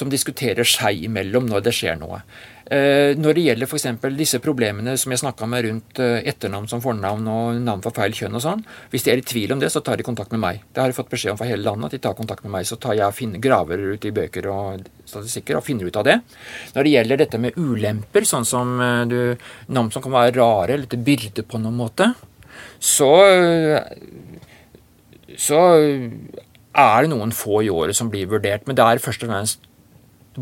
som 0.00 0.10
diskuterer 0.12 0.66
seg 0.66 1.04
imellom 1.06 1.46
når 1.50 1.68
det 1.68 1.76
skjer 1.76 2.00
noe. 2.00 2.22
Eh, 2.70 3.16
når 3.18 3.34
det 3.34 3.42
gjelder 3.48 3.66
f.eks. 3.66 3.86
disse 4.14 4.38
problemene 4.42 4.92
som 5.00 5.10
jeg 5.10 5.18
snakka 5.24 5.46
med 5.50 5.64
rundt 5.66 5.98
eh, 5.98 6.20
etternavn 6.30 6.68
som 6.70 6.82
fornavn 6.84 7.24
og 7.26 7.56
navn 7.64 7.82
for 7.82 7.96
feil 7.96 8.14
kjønn 8.14 8.38
og 8.38 8.44
sånn, 8.44 8.60
hvis 8.92 9.06
de 9.06 9.10
er 9.10 9.22
i 9.22 9.24
tvil 9.26 9.56
om 9.56 9.62
det, 9.62 9.72
så 9.74 9.82
tar 9.82 9.98
de 9.98 10.06
kontakt 10.06 10.30
med 10.30 10.42
meg. 10.44 10.60
Det 10.70 10.78
har 10.78 10.92
jeg 10.92 10.98
fått 11.00 11.10
beskjed 11.10 11.34
om 11.34 11.40
fra 11.40 11.48
hele 11.50 11.66
landet, 11.66 11.88
at 11.88 11.96
de 11.96 12.02
tar 12.04 12.14
kontakt 12.18 12.46
med 12.46 12.54
meg. 12.54 12.68
Så 12.68 12.78
tar 12.78 12.94
jeg 12.94 13.16
finner, 13.16 13.42
graver 13.42 13.82
ut 13.90 14.06
i 14.06 14.12
bøker 14.14 14.46
og 14.52 14.86
statistikker 15.02 15.58
og 15.58 15.66
finner 15.66 15.90
ut 15.90 15.98
av 15.98 16.06
det. 16.06 16.20
Når 16.76 16.86
det 16.86 16.92
gjelder 16.94 17.22
dette 17.24 17.40
med 17.42 17.58
ulemper, 17.58 18.28
sånn 18.30 18.46
som 18.46 18.76
eh, 18.86 19.02
du, 19.10 19.18
navn 19.74 19.90
som 19.90 20.04
kan 20.04 20.14
være 20.14 20.36
rare 20.38 20.76
eller 20.76 20.90
til 20.90 21.02
byrde 21.10 21.46
på 21.50 21.58
noen 21.58 21.80
måte, 21.80 22.12
så 22.78 23.10
så 25.40 25.58
er 26.70 27.02
det 27.02 27.10
noen 27.10 27.32
få 27.34 27.64
i 27.64 27.72
året 27.72 27.96
som 27.98 28.10
blir 28.12 28.30
vurdert. 28.30 28.66
Men 28.68 28.78
det 28.78 28.86
er 28.86 29.02
først 29.02 29.24
og 29.26 29.32
fremst 29.32 29.66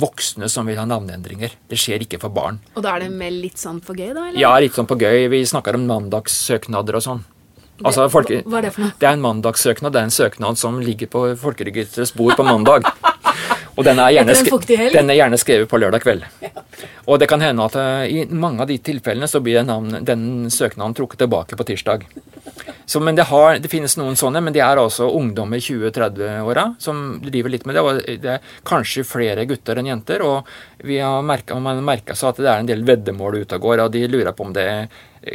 voksne 0.01 0.49
som 0.53 0.69
vil 0.69 0.79
ha 0.81 0.87
navneendringer. 0.89 1.57
Det 1.69 1.79
skjer 1.81 2.05
ikke 2.05 2.21
for 2.23 2.35
barn. 2.35 2.61
Og 2.77 2.85
da 2.85 2.95
er 2.97 3.07
det 3.07 3.11
med 3.15 3.35
litt 3.35 3.59
sånn 3.61 3.81
for 3.85 3.99
gøy, 3.99 4.13
da? 4.13 4.29
eller? 4.29 4.41
Ja, 4.41 4.55
litt 4.63 4.79
sånn 4.79 4.89
på 4.89 4.99
gøy. 5.01 5.27
Vi 5.33 5.43
snakker 5.49 5.79
om 5.79 5.89
mandagssøknader 5.91 7.01
og 7.01 7.05
sånn. 7.05 7.27
Altså, 7.87 8.09
folke, 8.11 8.41
hva 8.43 8.59
er 8.59 8.67
det 8.67 8.73
for 8.75 8.87
noe? 8.87 8.95
Det 8.99 9.07
er 9.07 9.15
en 9.15 9.23
mandagssøknad. 9.23 9.95
Det 9.95 10.01
er 10.01 10.09
en 10.09 10.15
søknad 10.15 10.59
som 10.59 10.81
ligger 10.83 11.11
på 11.13 11.25
Folkeregisterets 11.39 12.15
bord 12.19 12.35
på 12.39 12.47
mandag. 12.47 12.89
Og 13.79 13.85
den 13.87 14.01
er, 14.03 14.11
gjerne, 14.11 14.35
den 14.91 15.13
er 15.13 15.17
gjerne 15.21 15.39
skrevet 15.39 15.71
på 15.71 15.79
lørdag 15.79 16.03
kveld. 16.03 16.25
Og 17.09 17.21
det 17.23 17.29
kan 17.31 17.43
hende 17.45 17.63
at 17.63 17.77
uh, 17.79 18.03
i 18.11 18.25
mange 18.27 18.65
av 18.65 18.71
de 18.71 18.81
tilfellene 18.83 19.29
så 19.31 19.39
blir 19.45 19.63
den, 19.63 20.01
den 20.03 20.25
søknaden 20.51 20.97
trukket 20.99 21.23
tilbake 21.23 21.59
på 21.59 21.67
tirsdag. 21.69 22.09
Så, 22.89 23.01
men 23.05 23.17
det, 23.19 23.27
har, 23.29 23.59
det, 23.61 23.69
finnes 23.69 23.99
noen 24.01 24.17
sånne, 24.17 24.41
men 24.41 24.55
det 24.57 24.63
er 24.65 24.79
altså 24.81 25.11
ungdom 25.13 25.51
i 25.53 25.59
20-30-åra 25.61 26.63
som 26.81 27.19
driver 27.21 27.53
litt 27.53 27.67
med 27.69 27.77
det. 27.77 27.83
og 27.85 27.99
Det 28.23 28.31
er 28.39 28.55
kanskje 28.65 29.05
flere 29.05 29.45
gutter 29.51 29.77
enn 29.77 29.91
jenter. 29.91 30.25
Og 30.25 30.49
vi 30.89 30.97
har 30.97 31.21
merket, 31.21 31.53
man 31.61 31.77
har 31.77 31.85
merka 31.85 32.17
seg 32.17 32.31
at 32.31 32.41
det 32.41 32.49
er 32.49 32.63
en 32.63 32.71
del 32.71 32.87
veddemål 32.89 33.43
ute 33.43 33.59
og 33.59 33.67
går, 33.67 33.83
og 33.85 33.93
de 33.93 34.07
lurer 34.09 34.33
på 34.33 34.49
om 34.49 34.57
det 34.57 34.65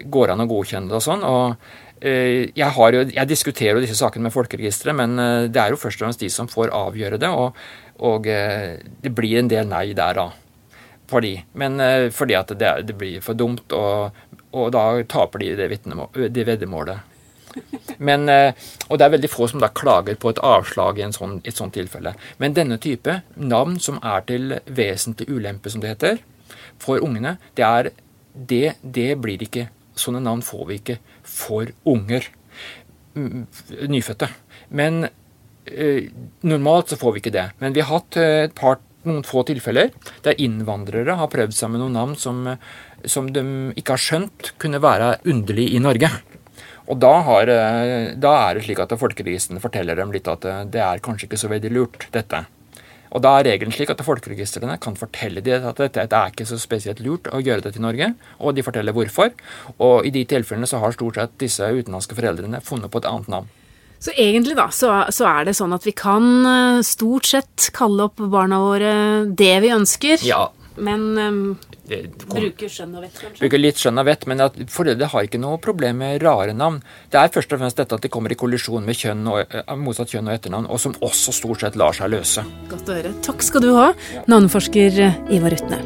går 0.10 0.34
an 0.34 0.42
å 0.42 0.50
godkjenne 0.50 0.90
det 0.90 0.98
og 0.98 1.06
sånn. 1.06 1.28
og 1.30 1.54
eh, 2.02 2.50
jeg, 2.58 2.74
jo, 2.74 3.06
jeg, 3.20 3.30
diskuterer 3.36 3.78
jo 3.78 3.86
disse 3.86 4.00
sakene 4.02 4.32
med 4.32 4.34
Folkeregisteret, 4.34 4.98
men 5.04 5.14
eh, 5.22 5.46
det 5.54 5.62
er 5.62 5.78
jo 5.78 5.82
først 5.86 6.02
og 6.02 6.08
fremst 6.08 6.26
de 6.26 6.34
som 6.34 6.50
får 6.50 6.74
avgjøre 6.74 7.22
det. 7.22 7.30
Og, 7.30 7.64
og 8.02 8.34
eh, 8.34 8.82
det 9.06 9.14
blir 9.14 9.44
en 9.44 9.54
del 9.54 9.70
nei 9.70 9.92
der, 9.94 10.24
da. 10.24 10.32
Fordi, 11.14 11.36
men 11.62 11.78
fordi 12.16 12.34
at 12.34 12.58
det, 12.58 12.76
det 12.90 12.98
blir 12.98 13.22
for 13.22 13.38
dumt, 13.38 13.78
og, 13.78 14.24
og 14.58 14.70
da 14.74 14.88
taper 15.06 15.46
de 15.46 15.56
det, 15.60 15.84
det 16.34 16.50
veddemålet. 16.50 17.13
Men, 17.98 18.28
eh, 18.30 18.54
og 18.90 19.00
det 19.00 19.06
er 19.06 19.16
veldig 19.16 19.32
få 19.32 19.48
som 19.52 19.62
da 19.64 19.70
klager 19.74 20.18
på 20.20 20.34
et 20.34 20.42
avslag 20.44 21.00
i 21.00 21.10
sånn, 21.16 21.40
et 21.46 21.58
sånt 21.58 21.76
tilfelle. 21.78 22.16
Men 22.42 22.56
denne 22.58 22.80
type 22.82 23.22
navn 23.36 23.80
som 23.80 24.00
er 24.04 24.26
til 24.30 24.58
vesentlig 24.66 25.30
ulempe, 25.30 25.72
som 25.72 25.84
det 25.84 25.96
heter, 25.96 26.22
for 26.82 27.04
ungene, 27.04 27.38
det 27.56 27.66
er 27.68 27.92
det, 28.34 28.78
det 28.82 29.14
blir 29.22 29.46
ikke 29.46 29.70
Sånne 29.94 30.24
navn 30.26 30.40
får 30.42 30.62
vi 30.66 30.76
ikke 30.80 30.96
for 31.22 31.70
unger. 31.86 32.26
Nyfødte. 33.14 34.26
Men 34.74 35.04
eh, 35.06 36.08
normalt 36.42 36.90
så 36.90 36.98
får 36.98 37.14
vi 37.14 37.22
ikke 37.22 37.34
det. 37.36 37.44
Men 37.62 37.76
vi 37.76 37.84
har 37.84 38.00
hatt 38.00 38.18
eh, 38.18 38.48
et 38.48 38.56
par 38.58 38.80
noen 39.06 39.24
få 39.28 39.44
tilfeller 39.48 39.92
der 40.26 40.40
innvandrere 40.42 41.18
har 41.20 41.32
prøvd 41.32 41.56
seg 41.56 41.74
med 41.74 41.84
noen 41.84 41.98
navn 41.98 42.16
som, 42.20 42.42
som 43.06 43.30
de 43.36 43.44
ikke 43.78 43.98
har 43.98 44.04
skjønt 44.04 44.54
kunne 44.62 44.82
være 44.84 45.18
underlig 45.30 45.70
i 45.76 45.82
Norge. 45.84 46.10
Og 46.92 47.00
da, 47.00 47.14
har, 47.28 47.48
eh, 47.48 48.12
da, 48.20 48.34
er 48.50 48.58
det 48.58 48.66
slik 48.66 48.82
at 48.84 48.92
folkeregistrene 49.00 49.62
forteller 49.64 49.96
dem 50.00 50.12
litt 50.12 50.28
at 50.28 50.44
eh, 50.50 50.66
det 50.68 50.84
er 50.84 51.04
kanskje 51.04 51.30
ikke 51.30 51.40
så 51.40 51.52
veldig 51.52 51.72
lurt, 51.72 52.08
dette. 52.12 52.44
Og 53.14 53.22
da 53.22 53.36
er 53.38 53.48
regelen 53.52 53.74
slik 53.74 53.92
at 53.94 54.02
folkeregistrene 54.04 54.76
kan 54.82 54.98
fortelle 54.98 55.44
dem 55.46 55.68
at 55.70 55.80
dette, 55.80 56.02
dette 56.02 56.20
er 56.20 56.34
ikke 56.34 56.48
så 56.50 56.58
spesielt 56.60 57.04
lurt 57.06 57.30
å 57.30 57.42
gjøre 57.44 57.68
det 57.68 57.76
til 57.76 57.86
Norge, 57.86 58.10
og 58.42 58.56
de 58.58 58.66
forteller 58.66 58.96
hvorfor. 58.96 59.36
Og 59.78 60.08
i 60.08 60.14
de 60.14 60.26
tilfellene 60.28 60.68
så 60.70 60.82
har 60.82 60.96
stort 60.96 61.20
sett 61.22 61.36
disse 61.44 61.68
utenlandske 61.70 62.18
foreldrene 62.18 62.64
funnet 62.66 62.92
på 62.92 63.04
et 63.04 63.10
annet 63.12 63.30
navn. 63.32 63.52
Så 64.04 64.12
egentlig 64.20 64.58
da, 64.60 64.66
så, 64.76 64.90
så, 65.16 65.30
er 65.30 65.46
det 65.48 65.54
sånn 65.56 65.72
at 65.78 65.86
vi 65.88 65.94
kan 65.96 66.26
eh, 66.50 66.82
stort 66.84 67.30
sett 67.30 67.70
kalle 67.78 68.10
opp 68.10 68.20
barna 68.34 68.60
våre 68.60 68.96
det 69.30 69.54
vi 69.64 69.72
ønsker. 69.72 70.26
Ja. 70.28 70.50
Men 70.78 71.02
um, 71.18 71.40
Bruker 71.84 72.72
skjønn 72.72 72.94
og 72.96 73.04
vett, 73.04 73.18
kanskje? 73.20 73.40
Bruker 73.42 73.62
litt 73.62 73.82
skjønn 73.82 74.02
og 74.02 74.08
vett, 74.08 74.26
men 74.30 74.44
at 74.46 74.60
foreldre 74.72 75.10
har 75.12 75.28
ikke 75.28 75.42
noe 75.42 75.60
problem 75.62 76.00
med 76.02 76.24
rare 76.24 76.56
navn. 76.56 76.80
Det 77.12 77.20
er 77.20 77.34
først 77.34 77.54
og 77.54 77.62
fremst 77.62 77.82
dette 77.82 78.00
at 78.00 78.06
de 78.06 78.12
kommer 78.14 78.34
i 78.34 78.40
kollisjon 78.40 78.86
med 78.88 78.98
kjønn 78.98 79.28
og, 79.28 79.44
eh, 79.44 79.76
motsatt 79.76 80.14
kjønn 80.14 80.32
og 80.32 80.38
etternavn, 80.38 80.70
og 80.70 80.80
som 80.80 80.96
også 81.02 81.36
stort 81.36 81.66
sett 81.66 81.76
lar 81.80 81.94
seg 81.94 82.14
løse. 82.16 82.46
Godt 82.72 82.90
å 82.90 82.98
høre. 83.00 83.14
Takk 83.26 83.44
skal 83.44 83.62
du 83.62 83.74
ha, 83.76 83.92
navneforsker 84.28 85.04
eh, 85.10 85.20
Ivar 85.36 85.58
Utne. 85.60 85.82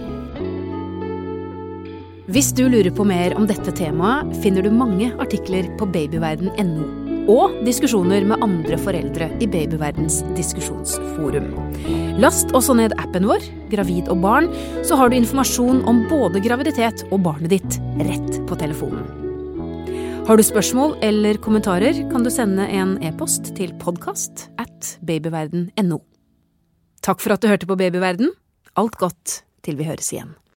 Hvis 2.27 2.51
du 2.53 2.67
lurer 2.67 2.91
på 2.91 3.07
mer 3.07 3.37
om 3.39 3.47
dette 3.47 3.71
temaet, 3.71 4.35
finner 4.43 4.61
du 4.61 4.69
mange 4.69 5.13
artikler 5.17 5.69
på 5.79 5.87
babyverden.no 5.87 7.06
og 7.27 7.59
diskusjoner 7.67 8.25
med 8.27 8.41
andre 8.43 8.79
foreldre 8.81 9.29
i 9.43 9.47
Babyverdens 9.51 10.21
diskusjonsforum. 10.37 11.51
Last 12.21 12.53
også 12.57 12.75
ned 12.79 12.95
appen 13.01 13.27
vår, 13.29 13.43
Gravid 13.71 14.09
og 14.13 14.23
barn, 14.23 14.49
så 14.87 14.97
har 14.99 15.11
du 15.11 15.17
informasjon 15.19 15.83
om 15.89 16.05
både 16.11 16.41
graviditet 16.43 17.05
og 17.11 17.21
barnet 17.27 17.53
ditt 17.57 17.79
rett 17.99 18.41
på 18.47 18.59
telefonen. 18.59 19.05
Har 20.27 20.35
du 20.35 20.43
spørsmål 20.43 20.97
eller 21.07 21.39
kommentarer, 21.39 22.01
kan 22.11 22.25
du 22.25 22.31
sende 22.33 22.65
en 22.67 22.97
e-post 23.05 23.53
til 23.55 23.71
podkast 23.79 24.49
at 24.59 24.97
babyverden.no. 25.07 26.01
Takk 26.99 27.23
for 27.23 27.35
at 27.35 27.43
du 27.43 27.47
hørte 27.47 27.69
på 27.69 27.79
Babyverden. 27.79 28.33
Alt 28.75 28.99
godt 28.99 29.41
til 29.63 29.79
vi 29.79 29.87
høres 29.87 30.11
igjen. 30.11 30.35